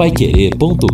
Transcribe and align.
paiquerê.com.br 0.00 0.88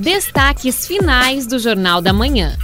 Destaques 0.00 0.86
finais 0.86 1.48
do 1.48 1.58
Jornal 1.58 2.00
da 2.00 2.12
Manhã. 2.12 2.56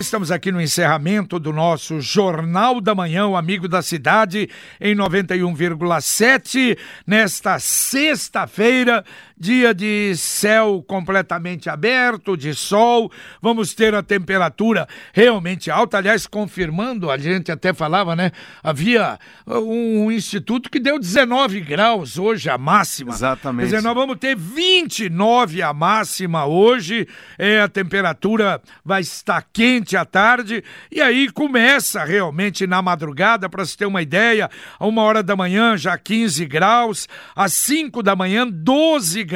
Estamos 0.00 0.30
aqui 0.30 0.50
no 0.50 0.62
encerramento 0.62 1.38
do 1.38 1.52
nosso 1.52 2.00
Jornal 2.00 2.80
da 2.80 2.94
Manhã, 2.94 3.26
o 3.26 3.36
Amigo 3.36 3.68
da 3.68 3.82
Cidade, 3.82 4.48
em 4.80 4.96
91,7, 4.96 6.78
nesta 7.06 7.58
sexta-feira, 7.58 9.04
dia 9.42 9.74
de 9.74 10.14
céu 10.16 10.84
completamente 10.86 11.68
aberto, 11.68 12.36
de 12.36 12.54
sol. 12.54 13.10
Vamos 13.42 13.74
ter 13.74 13.92
a 13.92 14.00
temperatura 14.00 14.86
realmente 15.12 15.68
alta. 15.68 15.98
Aliás, 15.98 16.28
confirmando, 16.28 17.10
a 17.10 17.18
gente 17.18 17.50
até 17.50 17.74
falava, 17.74 18.14
né? 18.14 18.30
Havia 18.62 19.18
um, 19.44 20.04
um 20.04 20.12
instituto 20.12 20.70
que 20.70 20.78
deu 20.78 20.96
19 20.96 21.60
graus 21.60 22.20
hoje, 22.20 22.48
a 22.48 22.56
máxima. 22.56 23.12
Exatamente. 23.12 23.68
Quer 23.68 23.76
dizer, 23.76 23.82
nós 23.82 23.96
vamos 23.96 24.16
ter 24.16 24.36
29 24.36 25.60
a 25.60 25.72
máxima 25.72 26.46
hoje. 26.46 27.08
É, 27.36 27.62
a 27.62 27.68
temperatura 27.68 28.62
vai 28.84 29.00
estar 29.00 29.44
quente 29.52 29.96
à 29.96 30.04
tarde. 30.04 30.62
E 30.88 31.00
aí 31.00 31.28
começa 31.28 32.04
realmente 32.04 32.64
na 32.64 32.80
madrugada, 32.80 33.48
para 33.48 33.64
se 33.64 33.76
ter 33.76 33.86
uma 33.86 34.02
ideia, 34.02 34.48
a 34.78 34.86
uma 34.86 35.02
hora 35.02 35.20
da 35.20 35.34
manhã 35.34 35.76
já 35.76 35.98
15 35.98 36.46
graus, 36.46 37.08
às 37.34 37.52
5 37.54 38.04
da 38.04 38.14
manhã 38.14 38.46
12 38.48 39.24
graus 39.24 39.31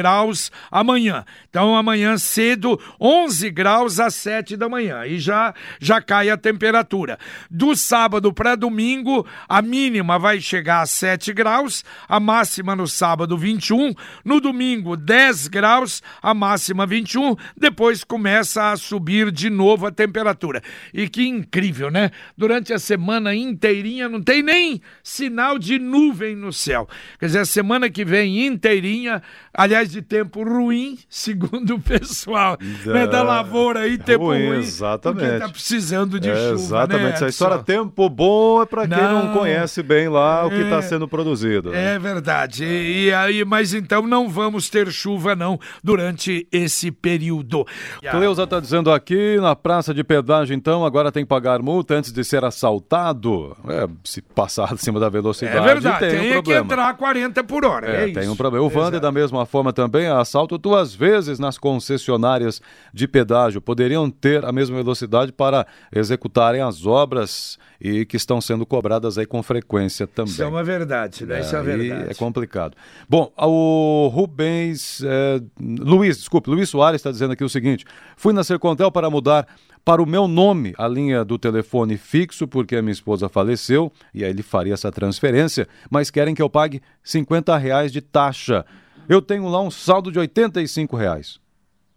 amanhã. 0.71 1.25
Então 1.49 1.75
amanhã 1.75 2.17
cedo 2.17 2.79
11 2.99 3.49
graus 3.51 3.99
às 3.99 4.15
7 4.15 4.55
da 4.57 4.67
manhã 4.67 5.05
e 5.05 5.19
já 5.19 5.53
já 5.79 6.01
cai 6.01 6.29
a 6.29 6.37
temperatura. 6.37 7.17
Do 7.49 7.75
sábado 7.75 8.33
para 8.33 8.55
domingo, 8.55 9.25
a 9.47 9.61
mínima 9.61 10.17
vai 10.17 10.39
chegar 10.39 10.81
a 10.81 10.85
7 10.85 11.33
graus, 11.33 11.83
a 12.07 12.19
máxima 12.19 12.75
no 12.75 12.87
sábado 12.87 13.37
21, 13.37 13.93
no 14.23 14.39
domingo 14.39 14.95
10 14.95 15.47
graus, 15.47 16.01
a 16.21 16.33
máxima 16.33 16.85
21, 16.85 17.35
depois 17.55 18.03
começa 18.03 18.71
a 18.71 18.77
subir 18.77 19.31
de 19.31 19.49
novo 19.49 19.85
a 19.85 19.91
temperatura. 19.91 20.61
E 20.93 21.07
que 21.07 21.27
incrível, 21.27 21.91
né? 21.91 22.11
Durante 22.37 22.73
a 22.73 22.79
semana 22.79 23.35
inteirinha 23.35 24.09
não 24.09 24.21
tem 24.21 24.41
nem 24.41 24.81
sinal 25.03 25.59
de 25.59 25.77
nuvem 25.79 26.35
no 26.35 26.51
céu. 26.51 26.87
Quer 27.19 27.27
dizer, 27.27 27.39
a 27.39 27.45
semana 27.45 27.89
que 27.89 28.03
vem 28.03 28.45
inteirinha, 28.45 29.21
aliás, 29.53 29.76
de 29.85 30.01
tempo 30.01 30.43
ruim, 30.43 30.97
segundo 31.09 31.75
o 31.75 31.79
pessoal, 31.79 32.57
da, 32.85 32.93
né, 32.93 33.07
da 33.07 33.23
lavoura 33.23 33.81
aí, 33.81 33.97
tempo 33.97 34.25
ruim. 34.25 34.47
ruim 34.47 34.57
exatamente. 34.59 35.25
Porque 35.25 35.39
tá 35.39 35.49
precisando 35.49 36.19
de 36.19 36.29
é, 36.29 36.35
chuva, 36.35 36.53
Exatamente. 36.53 37.03
Né, 37.03 37.11
Essa 37.11 37.27
história, 37.27 37.57
tempo 37.59 38.09
bom, 38.09 38.61
é 38.61 38.65
para 38.65 38.87
quem 38.87 38.97
não, 38.97 39.33
conhece 39.33 39.83
bem 39.83 40.07
lá 40.07 40.45
o 40.45 40.49
que 40.49 40.61
está 40.61 40.77
é, 40.77 40.81
sendo 40.81 41.07
produzido. 41.07 41.71
Né? 41.71 41.95
É 41.95 41.99
verdade. 41.99 42.63
E, 42.63 43.05
e, 43.07 43.13
aí, 43.13 43.45
mas 43.45 43.73
então 43.73 44.05
não 44.05 44.29
vamos 44.29 44.69
ter 44.69 44.91
chuva 44.91 45.35
não 45.35 45.59
durante 45.83 46.47
esse 46.51 46.91
período. 46.91 47.65
Cleusa 48.09 48.43
está 48.43 48.59
dizendo 48.59 48.91
aqui, 48.91 49.37
na 49.39 49.55
praça 49.55 49.93
de 49.93 50.03
pedágio, 50.03 50.53
então, 50.53 50.85
agora 50.85 51.11
tem 51.11 51.23
que 51.23 51.29
pagar 51.29 51.61
multa 51.61 51.95
antes 51.95 52.11
de 52.11 52.23
ser 52.23 52.43
assaltado. 52.43 53.55
É, 53.67 53.87
se 54.03 54.21
passar 54.21 54.73
acima 54.73 54.99
da 54.99 55.09
velocidade, 55.09 55.57
é 55.57 55.61
verdade, 55.61 55.99
tem, 55.99 56.09
tem 56.09 56.29
um 56.29 56.33
problema. 56.33 56.59
que 56.59 56.73
entrar 56.73 56.93
40 56.95 57.43
por 57.43 57.65
hora. 57.65 57.87
É, 57.87 58.09
é 58.09 58.13
tem 58.13 58.29
um 58.29 58.35
problema. 58.35 58.65
O 58.65 58.69
Wander, 58.69 58.99
da 58.99 59.11
mesma 59.11 59.45
forma 59.45 59.66
também, 59.71 60.07
assalto 60.07 60.57
duas 60.57 60.93
vezes 60.93 61.39
nas 61.39 61.57
concessionárias 61.57 62.61
de 62.93 63.07
pedágio. 63.07 63.61
Poderiam 63.61 64.09
ter 64.09 64.43
a 64.45 64.51
mesma 64.51 64.77
velocidade 64.77 65.31
para 65.31 65.65
executarem 65.93 66.61
as 66.61 66.85
obras 66.85 67.57
e 67.79 68.05
que 68.05 68.17
estão 68.17 68.41
sendo 68.41 68.65
cobradas 68.65 69.17
aí 69.17 69.25
com 69.25 69.41
frequência 69.43 70.07
também. 70.07 70.31
Isso 70.31 70.43
é 70.43 70.47
uma 70.47 70.63
verdade, 70.63 71.25
né? 71.25 71.41
Isso 71.41 71.55
é 71.55 71.61
verdade. 71.61 72.11
É 72.11 72.13
complicado. 72.13 72.75
Bom, 73.07 73.31
o 73.37 74.07
Rubens, 74.07 75.01
é, 75.03 75.41
Luiz, 75.59 76.17
desculpe, 76.17 76.49
Luiz 76.49 76.69
Soares 76.69 76.99
está 76.99 77.11
dizendo 77.11 77.33
aqui 77.33 77.43
o 77.43 77.49
seguinte: 77.49 77.85
fui 78.15 78.33
na 78.33 78.43
Sercontel 78.43 78.91
para 78.91 79.09
mudar 79.09 79.47
para 79.87 80.03
o 80.03 80.05
meu 80.05 80.27
nome 80.27 80.73
a 80.77 80.85
linha 80.85 81.23
do 81.23 81.37
telefone 81.37 81.95
fixo, 81.95 82.45
porque 82.45 82.75
a 82.75 82.81
minha 82.81 82.91
esposa 82.91 83.29
faleceu 83.29 83.89
e 84.13 84.21
aí 84.21 84.31
ele 84.31 84.43
faria 84.43 84.73
essa 84.73 84.91
transferência, 84.91 85.65
mas 85.89 86.11
querem 86.11 86.35
que 86.35 86.41
eu 86.41 86.49
pague 86.49 86.81
50 87.03 87.55
reais 87.55 87.89
de 87.89 88.01
taxa. 88.01 88.65
Eu 89.09 89.21
tenho 89.21 89.47
lá 89.47 89.61
um 89.61 89.71
saldo 89.71 90.11
de 90.11 90.19
85 90.19 90.95
reais 90.95 91.39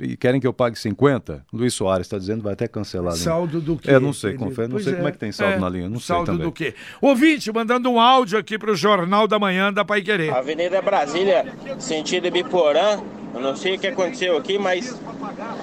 e 0.01 0.17
querem 0.17 0.41
que 0.41 0.47
eu 0.47 0.53
pague 0.53 0.79
50, 0.79 1.45
Luiz 1.53 1.75
Soares 1.75 2.07
está 2.07 2.17
dizendo 2.17 2.43
vai 2.43 2.55
até 2.55 2.67
cancelar 2.67 3.13
a 3.13 3.17
linha. 3.17 3.25
Saldo 3.25 3.61
do 3.61 3.77
quê? 3.77 3.91
É, 3.91 4.01
não 4.01 4.13
sei, 4.13 4.35
confere, 4.35 4.69
não 4.69 4.79
sei 4.79 4.95
é. 4.95 4.97
como 4.97 5.09
é 5.09 5.13
que 5.13 5.19
tem 5.19 5.31
saldo 5.31 5.55
é. 5.55 5.59
na 5.59 5.69
linha, 5.69 5.89
não 5.89 6.01
saldo 6.01 6.27
sei 6.27 6.35
também. 6.35 6.47
do 6.47 6.53
quê? 6.53 6.75
Ouvinte, 7.03 7.53
mandando 7.53 7.91
um 7.91 8.01
áudio 8.01 8.39
aqui 8.39 8.59
para 8.59 8.71
o 8.71 8.75
Jornal 8.75 9.29
da 9.29 9.39
Manhã 9.39 9.73
da 9.73 9.85
Pai 9.85 10.01
Querer. 10.01 10.33
Avenida 10.33 10.81
Brasília, 10.81 11.55
sentido 11.79 12.31
Biporã, 12.31 13.01
eu 13.35 13.41
não 13.41 13.55
sei 13.55 13.77
o 13.77 13.79
que 13.79 13.87
aconteceu 13.87 14.37
aqui, 14.37 14.59
mas 14.59 14.99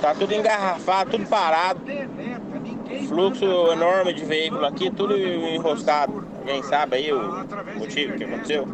tá 0.02 0.14
tudo 0.14 0.34
engarrafado, 0.34 1.12
tudo 1.12 1.26
parado. 1.26 1.82
Fluxo 3.08 3.46
enorme 3.72 4.14
de 4.14 4.24
veículo 4.24 4.66
aqui, 4.66 4.92
tudo 4.92 5.18
enroscado. 5.18 6.26
Alguém 6.40 6.62
sabe 6.64 6.98
aí 6.98 7.12
o 7.12 7.46
motivo 7.78 8.16
que 8.16 8.24
aconteceu? 8.24 8.68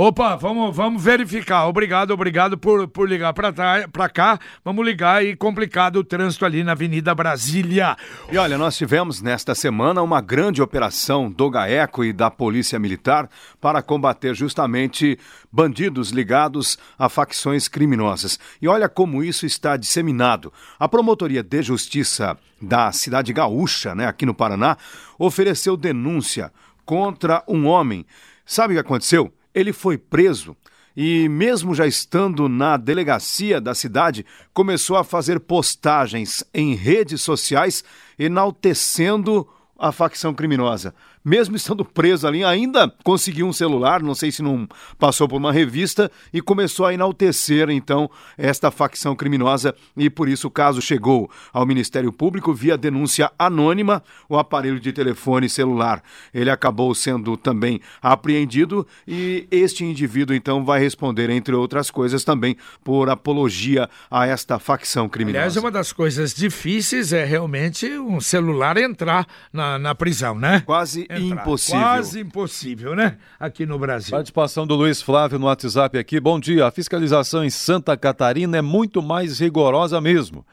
Opa, 0.00 0.36
vamos, 0.36 0.76
vamos 0.76 1.02
verificar. 1.02 1.66
Obrigado, 1.66 2.12
obrigado 2.12 2.56
por, 2.56 2.86
por 2.86 3.08
ligar 3.08 3.32
para 3.34 4.08
cá. 4.08 4.38
Vamos 4.64 4.86
ligar 4.86 5.24
e 5.24 5.34
complicado 5.34 5.96
o 5.96 6.04
trânsito 6.04 6.46
ali 6.46 6.62
na 6.62 6.70
Avenida 6.70 7.12
Brasília. 7.16 7.96
E 8.30 8.38
olha, 8.38 8.56
nós 8.56 8.76
tivemos 8.76 9.20
nesta 9.20 9.56
semana 9.56 10.00
uma 10.00 10.20
grande 10.20 10.62
operação 10.62 11.28
do 11.28 11.50
GAECO 11.50 12.04
e 12.04 12.12
da 12.12 12.30
Polícia 12.30 12.78
Militar 12.78 13.28
para 13.60 13.82
combater 13.82 14.36
justamente 14.36 15.18
bandidos 15.50 16.10
ligados 16.10 16.78
a 16.96 17.08
facções 17.08 17.66
criminosas. 17.66 18.38
E 18.62 18.68
olha 18.68 18.88
como 18.88 19.24
isso 19.24 19.46
está 19.46 19.76
disseminado. 19.76 20.52
A 20.78 20.88
Promotoria 20.88 21.42
de 21.42 21.60
Justiça 21.60 22.38
da 22.62 22.92
cidade 22.92 23.32
gaúcha, 23.32 23.96
né, 23.96 24.06
aqui 24.06 24.24
no 24.24 24.32
Paraná, 24.32 24.76
ofereceu 25.18 25.76
denúncia 25.76 26.52
contra 26.84 27.42
um 27.48 27.66
homem. 27.66 28.06
Sabe 28.46 28.74
o 28.74 28.76
que 28.76 28.80
aconteceu? 28.80 29.32
Ele 29.58 29.72
foi 29.72 29.98
preso 29.98 30.56
e, 30.96 31.28
mesmo 31.28 31.74
já 31.74 31.86
estando 31.86 32.48
na 32.48 32.76
delegacia 32.76 33.60
da 33.60 33.74
cidade, 33.74 34.24
começou 34.54 34.96
a 34.96 35.04
fazer 35.04 35.40
postagens 35.40 36.44
em 36.54 36.74
redes 36.74 37.22
sociais 37.22 37.82
enaltecendo 38.18 39.48
a 39.78 39.90
facção 39.90 40.32
criminosa 40.32 40.94
mesmo 41.24 41.56
estando 41.56 41.84
preso 41.84 42.26
ali, 42.26 42.44
ainda 42.44 42.92
conseguiu 43.02 43.46
um 43.46 43.52
celular, 43.52 44.02
não 44.02 44.14
sei 44.14 44.30
se 44.30 44.42
não 44.42 44.68
passou 44.98 45.28
por 45.28 45.36
uma 45.36 45.52
revista, 45.52 46.10
e 46.32 46.40
começou 46.40 46.86
a 46.86 46.94
enaltecer, 46.94 47.70
então, 47.70 48.10
esta 48.36 48.70
facção 48.70 49.16
criminosa, 49.16 49.74
e 49.96 50.08
por 50.08 50.28
isso 50.28 50.48
o 50.48 50.50
caso 50.50 50.80
chegou 50.80 51.30
ao 51.52 51.66
Ministério 51.66 52.12
Público 52.12 52.52
via 52.52 52.76
denúncia 52.78 53.30
anônima, 53.38 54.02
o 54.28 54.38
aparelho 54.38 54.78
de 54.78 54.92
telefone 54.92 55.48
celular. 55.48 56.02
Ele 56.32 56.50
acabou 56.50 56.94
sendo 56.94 57.36
também 57.36 57.80
apreendido 58.00 58.86
e 59.06 59.46
este 59.50 59.84
indivíduo, 59.84 60.34
então, 60.34 60.64
vai 60.64 60.80
responder, 60.80 61.30
entre 61.30 61.54
outras 61.54 61.90
coisas, 61.90 62.24
também 62.24 62.56
por 62.84 63.08
apologia 63.10 63.88
a 64.10 64.26
esta 64.26 64.58
facção 64.58 65.08
criminosa. 65.08 65.38
Aliás, 65.38 65.56
uma 65.56 65.70
das 65.70 65.92
coisas 65.92 66.34
difíceis 66.34 67.12
é 67.12 67.24
realmente 67.24 67.86
um 67.98 68.20
celular 68.20 68.76
entrar 68.76 69.26
na, 69.52 69.78
na 69.78 69.94
prisão, 69.94 70.34
né? 70.38 70.62
Quase 70.64 71.07
impossível. 71.16 71.80
Quase 71.80 72.20
impossível, 72.20 72.94
né? 72.94 73.16
Aqui 73.38 73.64
no 73.64 73.78
Brasil. 73.78 74.10
Participação 74.10 74.66
do 74.66 74.74
Luiz 74.74 75.00
Flávio 75.00 75.38
no 75.38 75.46
WhatsApp 75.46 75.98
aqui. 75.98 76.20
Bom 76.20 76.38
dia. 76.38 76.66
A 76.66 76.70
fiscalização 76.70 77.44
em 77.44 77.50
Santa 77.50 77.96
Catarina 77.96 78.58
é 78.58 78.62
muito 78.62 79.02
mais 79.02 79.38
rigorosa 79.38 80.00
mesmo. 80.00 80.44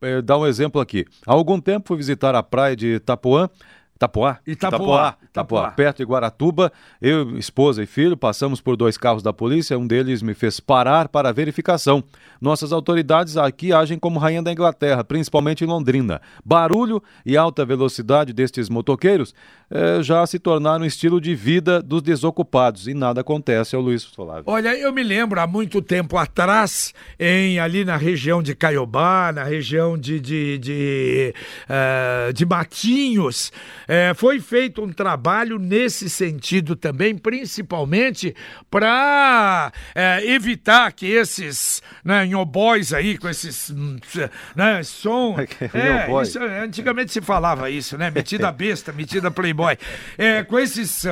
É, 0.00 0.22
dá 0.22 0.38
um 0.38 0.46
exemplo 0.46 0.80
aqui. 0.80 1.04
Há 1.26 1.32
algum 1.32 1.60
tempo 1.60 1.88
fui 1.88 1.96
visitar 1.96 2.34
a 2.34 2.42
praia 2.42 2.74
de 2.74 2.94
Itapuã 2.94 3.48
Itapuá? 4.00 4.38
Itapuá. 4.46 5.16
Itapuá. 5.22 5.70
Perto 5.72 5.98
de 5.98 6.04
Guaratuba. 6.04 6.72
Eu, 7.02 7.36
esposa 7.36 7.82
e 7.82 7.86
filho, 7.86 8.16
passamos 8.16 8.58
por 8.58 8.74
dois 8.74 8.96
carros 8.96 9.22
da 9.22 9.30
polícia. 9.30 9.78
Um 9.78 9.86
deles 9.86 10.22
me 10.22 10.32
fez 10.32 10.58
parar 10.58 11.08
para 11.08 11.30
verificação. 11.34 12.02
Nossas 12.40 12.72
autoridades 12.72 13.36
aqui 13.36 13.74
agem 13.74 13.98
como 13.98 14.18
rainha 14.18 14.42
da 14.42 14.50
Inglaterra, 14.50 15.04
principalmente 15.04 15.64
em 15.64 15.66
Londrina. 15.66 16.22
Barulho 16.42 17.02
e 17.26 17.36
alta 17.36 17.62
velocidade 17.62 18.32
destes 18.32 18.70
motoqueiros 18.70 19.34
eh, 19.70 20.02
já 20.02 20.26
se 20.26 20.38
tornaram 20.38 20.84
estilo 20.84 21.20
de 21.20 21.32
vida 21.32 21.80
dos 21.80 22.02
desocupados 22.02 22.88
e 22.88 22.94
nada 22.94 23.20
acontece 23.20 23.76
ao 23.76 23.82
Luiz 23.82 24.02
Solávio. 24.02 24.44
Olha, 24.46 24.74
eu 24.74 24.92
me 24.92 25.02
lembro 25.02 25.38
há 25.38 25.46
muito 25.46 25.80
tempo 25.80 26.16
atrás, 26.16 26.92
em 27.18 27.60
ali 27.60 27.84
na 27.84 27.96
região 27.96 28.42
de 28.42 28.54
Caiobá, 28.54 29.30
na 29.30 29.44
região 29.44 29.96
de, 29.96 30.18
de, 30.18 30.58
de, 30.58 31.34
uh, 31.68 32.32
de 32.32 32.44
Matinhos, 32.44 33.52
É, 33.92 34.14
foi 34.14 34.38
feito 34.38 34.84
um 34.84 34.92
trabalho 34.92 35.58
nesse 35.58 36.08
sentido 36.08 36.76
também, 36.76 37.18
principalmente 37.18 38.36
para 38.70 39.72
é, 39.92 40.24
evitar 40.30 40.92
que 40.92 41.06
esses 41.06 41.82
né, 42.04 42.24
nhobóis 42.24 42.92
aí, 42.92 43.18
com 43.18 43.28
esses 43.28 43.74
né, 44.54 44.80
som. 44.84 45.36
É, 45.72 46.22
isso, 46.22 46.38
antigamente 46.38 47.12
se 47.12 47.20
falava 47.20 47.70
isso, 47.70 47.96
né? 47.96 48.10
Metida 48.10 48.50
besta, 48.52 48.92
metida 48.92 49.30
playboy. 49.30 49.76
É, 50.16 50.42
com 50.44 50.58
esses, 50.58 51.04
uh, 51.04 51.08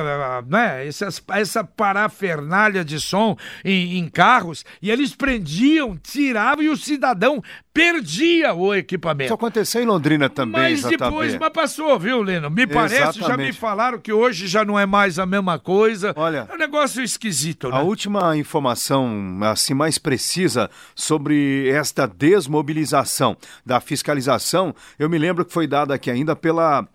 né, 0.47 0.87
essas, 0.87 1.21
essa 1.31 1.63
parafernália 1.63 2.85
de 2.85 2.99
som 2.99 3.35
em, 3.65 3.97
em 3.97 4.07
carros, 4.07 4.63
e 4.81 4.89
eles 4.89 5.15
prendiam, 5.15 5.97
tiravam 5.97 6.63
e 6.63 6.69
o 6.69 6.77
cidadão 6.77 7.43
perdia 7.79 8.53
o 8.53 8.75
equipamento. 8.75 9.27
Isso 9.27 9.33
aconteceu 9.33 9.81
em 9.81 9.85
Londrina 9.85 10.29
também, 10.29 10.73
Mas 10.73 10.83
depois, 10.83 11.35
mas 11.37 11.49
passou, 11.49 11.97
viu, 11.97 12.21
Leno? 12.21 12.49
Me 12.49 12.67
parece, 12.67 12.95
Exatamente. 12.95 13.27
já 13.27 13.37
me 13.37 13.53
falaram 13.53 13.97
que 13.97 14.11
hoje 14.11 14.47
já 14.47 14.65
não 14.65 14.77
é 14.77 14.85
mais 14.85 15.17
a 15.17 15.25
mesma 15.25 15.57
coisa. 15.57 16.13
Olha, 16.17 16.45
é 16.49 16.53
um 16.53 16.57
negócio 16.57 17.01
esquisito, 17.01 17.69
né? 17.69 17.77
A 17.77 17.81
última 17.81 18.35
informação, 18.35 19.39
assim, 19.43 19.73
mais 19.73 19.97
precisa 19.97 20.69
sobre 20.93 21.69
esta 21.69 22.05
desmobilização 22.05 23.37
da 23.65 23.79
fiscalização, 23.79 24.75
eu 24.97 25.09
me 25.09 25.17
lembro 25.17 25.45
que 25.45 25.53
foi 25.53 25.65
dada 25.65 25.93
aqui 25.93 26.11
ainda 26.11 26.35
pela 26.35 26.85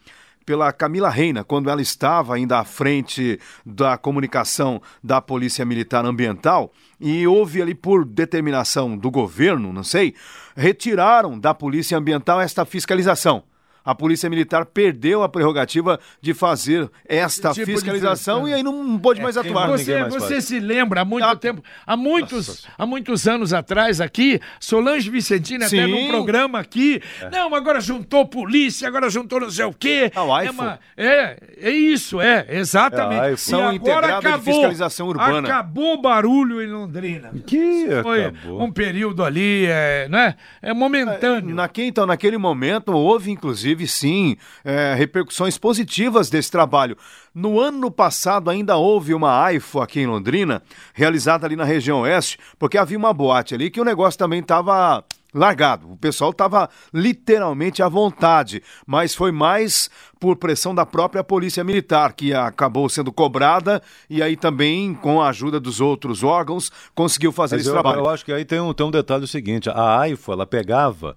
pela 0.44 0.72
Camila 0.72 1.08
Reina, 1.08 1.42
quando 1.42 1.70
ela 1.70 1.80
estava 1.80 2.34
ainda 2.34 2.58
à 2.58 2.64
frente 2.64 3.38
da 3.64 3.96
comunicação 3.96 4.80
da 5.02 5.20
Polícia 5.20 5.64
Militar 5.64 6.04
Ambiental, 6.04 6.72
e 7.00 7.26
houve 7.26 7.60
ali, 7.62 7.74
por 7.74 8.04
determinação 8.04 8.96
do 8.96 9.10
governo, 9.10 9.72
não 9.72 9.84
sei, 9.84 10.14
retiraram 10.56 11.38
da 11.38 11.54
Polícia 11.54 11.96
Ambiental 11.96 12.40
esta 12.40 12.64
fiscalização 12.64 13.42
a 13.84 13.94
Polícia 13.94 14.30
Militar 14.30 14.64
perdeu 14.64 15.22
a 15.22 15.28
prerrogativa 15.28 16.00
de 16.20 16.32
fazer 16.32 16.90
esta 17.06 17.50
tipo 17.50 17.66
fiscalização 17.66 18.48
e 18.48 18.54
aí 18.54 18.62
não 18.62 18.98
pôde 18.98 19.20
é, 19.20 19.22
mais 19.22 19.36
atuar. 19.36 19.68
Você, 19.68 20.00
mais 20.00 20.14
você 20.14 20.40
se 20.40 20.58
lembra 20.58 21.02
há 21.02 21.04
muito 21.04 21.24
ah, 21.24 21.36
tempo, 21.36 21.62
há 21.86 21.96
muitos, 21.96 22.66
há 22.78 22.86
muitos 22.86 23.28
anos 23.28 23.52
atrás 23.52 24.00
aqui, 24.00 24.40
Solange 24.58 25.10
Vicentini 25.10 25.64
até 25.64 25.86
num 25.86 26.08
programa 26.08 26.58
aqui, 26.58 27.02
é. 27.20 27.30
não, 27.30 27.54
agora 27.54 27.80
juntou 27.80 28.26
polícia, 28.26 28.88
agora 28.88 29.10
juntou 29.10 29.40
não 29.40 29.50
sei 29.50 29.66
o 29.66 29.72
quê. 29.72 30.10
Ah, 30.14 30.44
é, 30.44 30.50
uma, 30.50 30.78
é, 30.96 31.36
é 31.60 31.70
isso, 31.70 32.20
é, 32.20 32.46
exatamente. 32.48 33.34
É, 33.34 33.36
São 33.36 33.72
integrada 33.72 34.18
acabou, 34.18 34.38
de 34.38 34.44
fiscalização 34.44 35.08
urbana. 35.08 35.46
Acabou 35.46 35.94
o 35.94 36.00
barulho 36.00 36.62
em 36.62 36.66
Londrina. 36.66 37.32
Que 37.46 37.86
Foi 38.02 38.26
acabou. 38.26 38.62
um 38.62 38.72
período 38.72 39.22
ali, 39.22 39.66
é, 39.66 40.08
né? 40.08 40.36
É 40.62 40.72
momentâneo. 40.72 41.50
É, 41.50 41.54
naquele, 41.54 41.88
então, 41.88 42.06
naquele 42.06 42.38
momento 42.38 42.92
houve 42.92 43.30
inclusive 43.30 43.73
teve 43.74 43.88
sim 43.88 44.36
é, 44.64 44.94
repercussões 44.96 45.58
positivas 45.58 46.30
desse 46.30 46.50
trabalho. 46.50 46.96
No 47.34 47.58
ano 47.58 47.90
passado 47.90 48.48
ainda 48.48 48.76
houve 48.76 49.12
uma 49.12 49.42
AIFO 49.42 49.80
aqui 49.80 50.00
em 50.00 50.06
Londrina, 50.06 50.62
realizada 50.94 51.44
ali 51.44 51.56
na 51.56 51.64
região 51.64 52.02
oeste, 52.02 52.38
porque 52.56 52.78
havia 52.78 52.96
uma 52.96 53.12
boate 53.12 53.54
ali 53.54 53.70
que 53.70 53.80
o 53.80 53.84
negócio 53.84 54.16
também 54.16 54.38
estava 54.38 55.04
largado. 55.34 55.90
O 55.90 55.96
pessoal 55.96 56.30
estava 56.30 56.70
literalmente 56.92 57.82
à 57.82 57.88
vontade, 57.88 58.62
mas 58.86 59.12
foi 59.12 59.32
mais 59.32 59.90
por 60.20 60.36
pressão 60.36 60.72
da 60.72 60.86
própria 60.86 61.24
Polícia 61.24 61.64
Militar, 61.64 62.12
que 62.12 62.32
acabou 62.32 62.88
sendo 62.88 63.10
cobrada 63.10 63.82
e 64.08 64.22
aí 64.22 64.36
também, 64.36 64.94
com 64.94 65.20
a 65.20 65.30
ajuda 65.30 65.58
dos 65.58 65.80
outros 65.80 66.22
órgãos, 66.22 66.70
conseguiu 66.94 67.32
fazer 67.32 67.56
mas 67.56 67.62
esse 67.62 67.70
eu, 67.70 67.74
trabalho. 67.74 68.02
Eu 68.02 68.08
acho 68.08 68.24
que 68.24 68.32
aí 68.32 68.44
tem 68.44 68.60
um, 68.60 68.72
tem 68.72 68.86
um 68.86 68.92
detalhe 68.92 69.26
seguinte: 69.26 69.68
a 69.68 69.98
AIFO 69.98 70.32
ela 70.32 70.46
pegava 70.46 71.16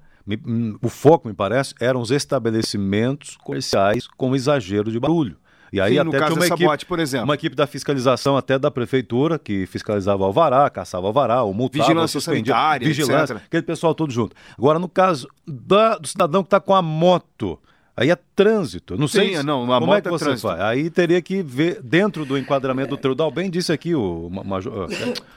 o 0.81 0.89
foco, 0.89 1.27
me 1.27 1.33
parece, 1.33 1.73
eram 1.79 2.01
os 2.01 2.11
estabelecimentos 2.11 3.37
comerciais 3.37 4.07
com 4.07 4.35
exagero 4.35 4.91
de 4.91 4.99
barulho. 4.99 5.37
E 5.71 5.81
aí 5.81 5.93
Sim, 5.93 5.99
até 5.99 6.17
tinha 6.17 6.33
uma 6.33 6.45
equipe, 6.47 6.85
por 6.85 6.99
exemplo. 6.99 7.25
uma 7.25 7.35
equipe 7.35 7.55
da 7.55 7.67
fiscalização 7.67 8.37
até 8.37 8.57
da 8.57 8.71
prefeitura, 8.71 9.37
que 9.37 9.65
fiscalizava 9.65 10.23
o 10.23 10.25
alvará, 10.25 10.69
caçava 10.69 11.03
o 11.03 11.07
alvará, 11.07 11.43
o 11.43 11.53
multava, 11.53 11.83
vigilância 11.83 12.19
suspendia, 12.19 12.53
sanitária, 12.53 12.87
vigilância, 12.87 13.33
etc. 13.33 13.45
aquele 13.45 13.63
pessoal 13.63 13.93
todo 13.93 14.11
junto. 14.11 14.35
Agora, 14.57 14.79
no 14.79 14.87
caso 14.87 15.27
da, 15.45 15.97
do 15.97 16.07
cidadão 16.07 16.41
que 16.41 16.47
está 16.47 16.59
com 16.61 16.73
a 16.73 16.81
moto, 16.81 17.59
Aí 17.97 18.11
é 18.11 18.17
trânsito. 18.37 18.95
Não 18.95 19.07
sei 19.07 19.29
Sim, 19.29 19.37
se, 19.37 19.43
não, 19.43 19.65
como 19.65 19.95
é 19.95 19.99
que 19.99 20.07
é 20.07 20.11
você 20.11 20.25
trânsito. 20.25 20.47
faz. 20.47 20.61
Aí 20.61 20.91
teria 20.91 21.19
que 21.23 21.41
ver 21.41 21.81
dentro 21.81 22.23
do 22.23 22.37
enquadramento 22.37 22.91
do 22.91 22.97
Tribunal 22.97 23.31
Bem, 23.31 23.49
disse 23.49 23.73
aqui 23.73 23.95
o 23.95 24.29
major, 24.29 24.87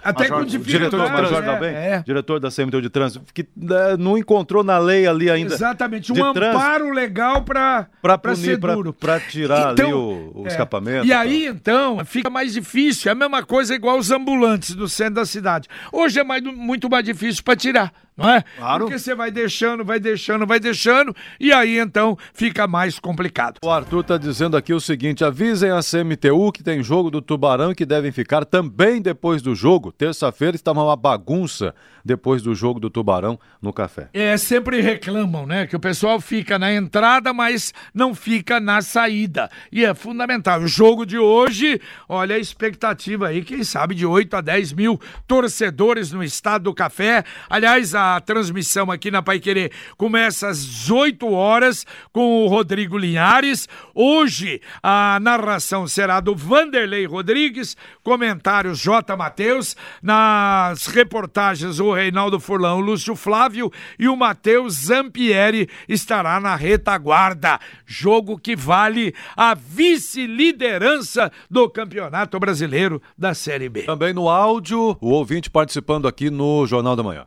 até 0.04 0.28
major, 0.28 0.38
com 0.38 0.44
diretor 0.44 1.08
de 1.08 1.16
trânsito, 1.16 1.50
é, 1.50 1.58
Bem, 1.58 1.74
é. 1.74 2.02
diretor 2.06 2.38
da 2.38 2.50
CMTU 2.50 2.82
de 2.82 2.90
trânsito, 2.90 3.24
que 3.32 3.40
é, 3.40 3.96
não 3.96 4.18
encontrou 4.18 4.62
na 4.62 4.78
lei 4.78 5.06
ali 5.06 5.30
ainda. 5.30 5.54
Exatamente, 5.54 6.12
um 6.12 6.22
amparo 6.22 6.92
legal 6.92 7.42
para 7.42 7.88
para 8.02 8.34
duro. 8.74 8.92
Para 8.92 9.18
tirar 9.18 9.72
então, 9.72 9.86
ali 9.86 9.94
o, 9.94 10.32
o 10.34 10.44
é. 10.44 10.48
escapamento. 10.48 11.06
E 11.06 11.12
aí 11.12 11.46
então 11.46 12.04
fica 12.04 12.28
mais 12.28 12.52
difícil. 12.52 13.08
É 13.08 13.12
a 13.12 13.14
mesma 13.14 13.42
coisa 13.42 13.74
igual 13.74 13.96
os 13.98 14.10
ambulantes 14.10 14.74
do 14.74 14.86
centro 14.86 15.14
da 15.14 15.24
cidade. 15.24 15.68
Hoje 15.90 16.20
é 16.20 16.24
mais, 16.24 16.42
muito 16.42 16.90
mais 16.90 17.04
difícil 17.04 17.42
para 17.42 17.56
tirar 17.56 17.92
não 18.20 18.28
é? 18.28 18.44
Claro. 18.56 18.84
Porque 18.84 18.98
você 18.98 19.14
vai 19.14 19.30
deixando, 19.30 19.82
vai 19.82 19.98
deixando, 19.98 20.46
vai 20.46 20.60
deixando, 20.60 21.16
e 21.38 21.52
aí 21.52 21.78
então 21.78 22.18
fica 22.34 22.66
mais 22.66 22.89
complicado. 22.98 23.58
O 23.62 23.70
Arthur 23.70 24.02
tá 24.02 24.16
dizendo 24.16 24.56
aqui 24.56 24.72
o 24.72 24.80
seguinte: 24.80 25.22
avisem 25.22 25.70
a 25.70 25.80
CMTU 25.80 26.50
que 26.50 26.62
tem 26.62 26.82
jogo 26.82 27.10
do 27.10 27.20
Tubarão 27.20 27.74
que 27.74 27.84
devem 27.84 28.10
ficar 28.10 28.44
também 28.44 29.02
depois 29.02 29.42
do 29.42 29.54
jogo. 29.54 29.92
Terça-feira 29.92 30.56
estava 30.56 30.82
uma 30.82 30.96
bagunça 30.96 31.74
depois 32.04 32.42
do 32.42 32.54
jogo 32.54 32.80
do 32.80 32.88
Tubarão 32.88 33.38
no 33.60 33.72
café. 33.72 34.08
É, 34.12 34.36
sempre 34.36 34.80
reclamam, 34.80 35.46
né? 35.46 35.66
Que 35.66 35.76
o 35.76 35.80
pessoal 35.80 36.20
fica 36.20 36.58
na 36.58 36.72
entrada, 36.72 37.32
mas 37.32 37.74
não 37.92 38.14
fica 38.14 38.58
na 38.58 38.80
saída. 38.80 39.50
E 39.70 39.84
é 39.84 39.94
fundamental. 39.94 40.60
O 40.60 40.68
jogo 40.68 41.04
de 41.04 41.18
hoje, 41.18 41.80
olha 42.08 42.36
a 42.36 42.38
expectativa 42.38 43.28
aí, 43.28 43.42
quem 43.42 43.62
sabe 43.64 43.94
de 43.94 44.06
8 44.06 44.36
a 44.36 44.40
10 44.40 44.72
mil 44.72 45.00
torcedores 45.26 46.12
no 46.12 46.24
estado 46.24 46.64
do 46.64 46.74
café. 46.74 47.24
Aliás, 47.48 47.94
a 47.94 48.20
transmissão 48.20 48.90
aqui 48.90 49.10
na 49.10 49.22
Pai 49.22 49.38
Querer 49.38 49.70
começa 49.96 50.48
às 50.48 50.90
8 50.90 51.30
horas 51.30 51.86
com 52.12 52.44
o 52.44 52.48
Rodrigo 52.48 52.79
Linhares. 52.86 53.68
Hoje 53.94 54.60
a 54.82 55.18
narração 55.20 55.86
será 55.86 56.20
do 56.20 56.34
Vanderlei 56.34 57.06
Rodrigues, 57.06 57.76
comentários 58.02 58.78
J. 58.78 59.16
Matheus, 59.16 59.76
nas 60.02 60.86
reportagens 60.86 61.80
o 61.80 61.92
Reinaldo 61.92 62.38
Furlão, 62.40 62.78
o 62.78 62.80
Lúcio 62.80 63.14
Flávio 63.16 63.70
e 63.98 64.08
o 64.08 64.16
Matheus 64.16 64.86
Zampieri 64.86 65.68
estará 65.88 66.40
na 66.40 66.56
retaguarda. 66.56 67.58
Jogo 67.84 68.38
que 68.38 68.56
vale 68.56 69.14
a 69.36 69.54
vice-liderança 69.54 71.30
do 71.50 71.68
Campeonato 71.68 72.38
Brasileiro 72.38 73.00
da 73.16 73.34
Série 73.34 73.68
B. 73.68 73.82
Também 73.82 74.12
no 74.12 74.28
áudio, 74.28 74.96
o 75.00 75.10
ouvinte 75.10 75.50
participando 75.50 76.06
aqui 76.06 76.30
no 76.30 76.66
Jornal 76.66 76.96
da 76.96 77.02
Manhã. 77.02 77.26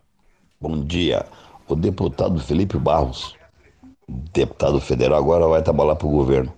Bom 0.59 0.83
dia. 0.83 1.25
O 1.67 1.75
deputado 1.75 2.39
Felipe 2.39 2.77
Barros, 2.77 3.35
deputado 4.31 4.79
federal, 4.79 5.17
agora 5.17 5.47
vai 5.47 5.61
trabalhar 5.61 5.95
para 5.95 6.07
o 6.07 6.11
governo. 6.11 6.53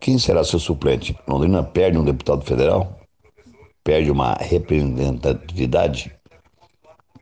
Quem 0.00 0.18
será 0.18 0.42
seu 0.42 0.58
suplente? 0.58 1.16
Londrina 1.28 1.62
perde 1.62 1.96
um 1.96 2.04
deputado 2.04 2.44
federal? 2.44 2.98
Perde 3.84 4.10
uma 4.10 4.34
representatividade? 4.34 6.12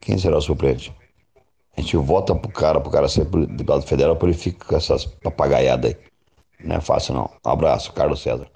Quem 0.01 0.17
será 0.17 0.39
o 0.39 0.41
suplente? 0.41 0.95
A 1.77 1.81
gente 1.81 1.97
vota 1.97 2.35
pro 2.35 2.51
cara, 2.51 2.81
pro 2.81 2.91
cara 2.91 3.09
ser 3.09 3.27
deputado 3.27 3.83
federal, 3.83 4.17
para 4.17 4.29
ele 4.29 4.37
ficar 4.37 4.67
com 4.67 4.77
essas 4.77 5.05
papagaiadas 5.05 5.93
aí. 5.93 5.97
Não 6.65 6.77
é 6.77 6.81
fácil 6.81 7.15
não. 7.15 7.31
Um 7.45 7.51
abraço, 7.51 7.93
Carlos 7.93 8.21
César. 8.21 8.47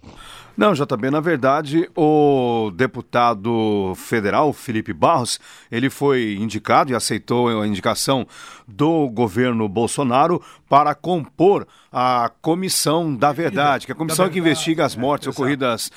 Não, 0.56 0.72
JB, 0.72 1.10
na 1.10 1.18
verdade, 1.18 1.90
o 1.96 2.70
deputado 2.72 3.92
federal 3.96 4.52
Felipe 4.52 4.92
Barros, 4.92 5.40
ele 5.70 5.90
foi 5.90 6.36
indicado 6.40 6.92
e 6.92 6.94
aceitou 6.94 7.60
a 7.60 7.66
indicação 7.66 8.24
do 8.66 9.08
governo 9.08 9.68
Bolsonaro 9.68 10.40
para 10.74 10.92
compor 10.92 11.68
a 11.92 12.28
Comissão 12.42 13.14
da 13.14 13.30
Verdade, 13.30 13.86
que 13.86 13.92
é 13.92 13.94
a 13.94 13.96
comissão 13.96 14.28
que 14.28 14.40
investiga 14.40 14.84
as 14.84 14.96
mortes 14.96 15.28
é, 15.28 15.30
ocorridas 15.30 15.92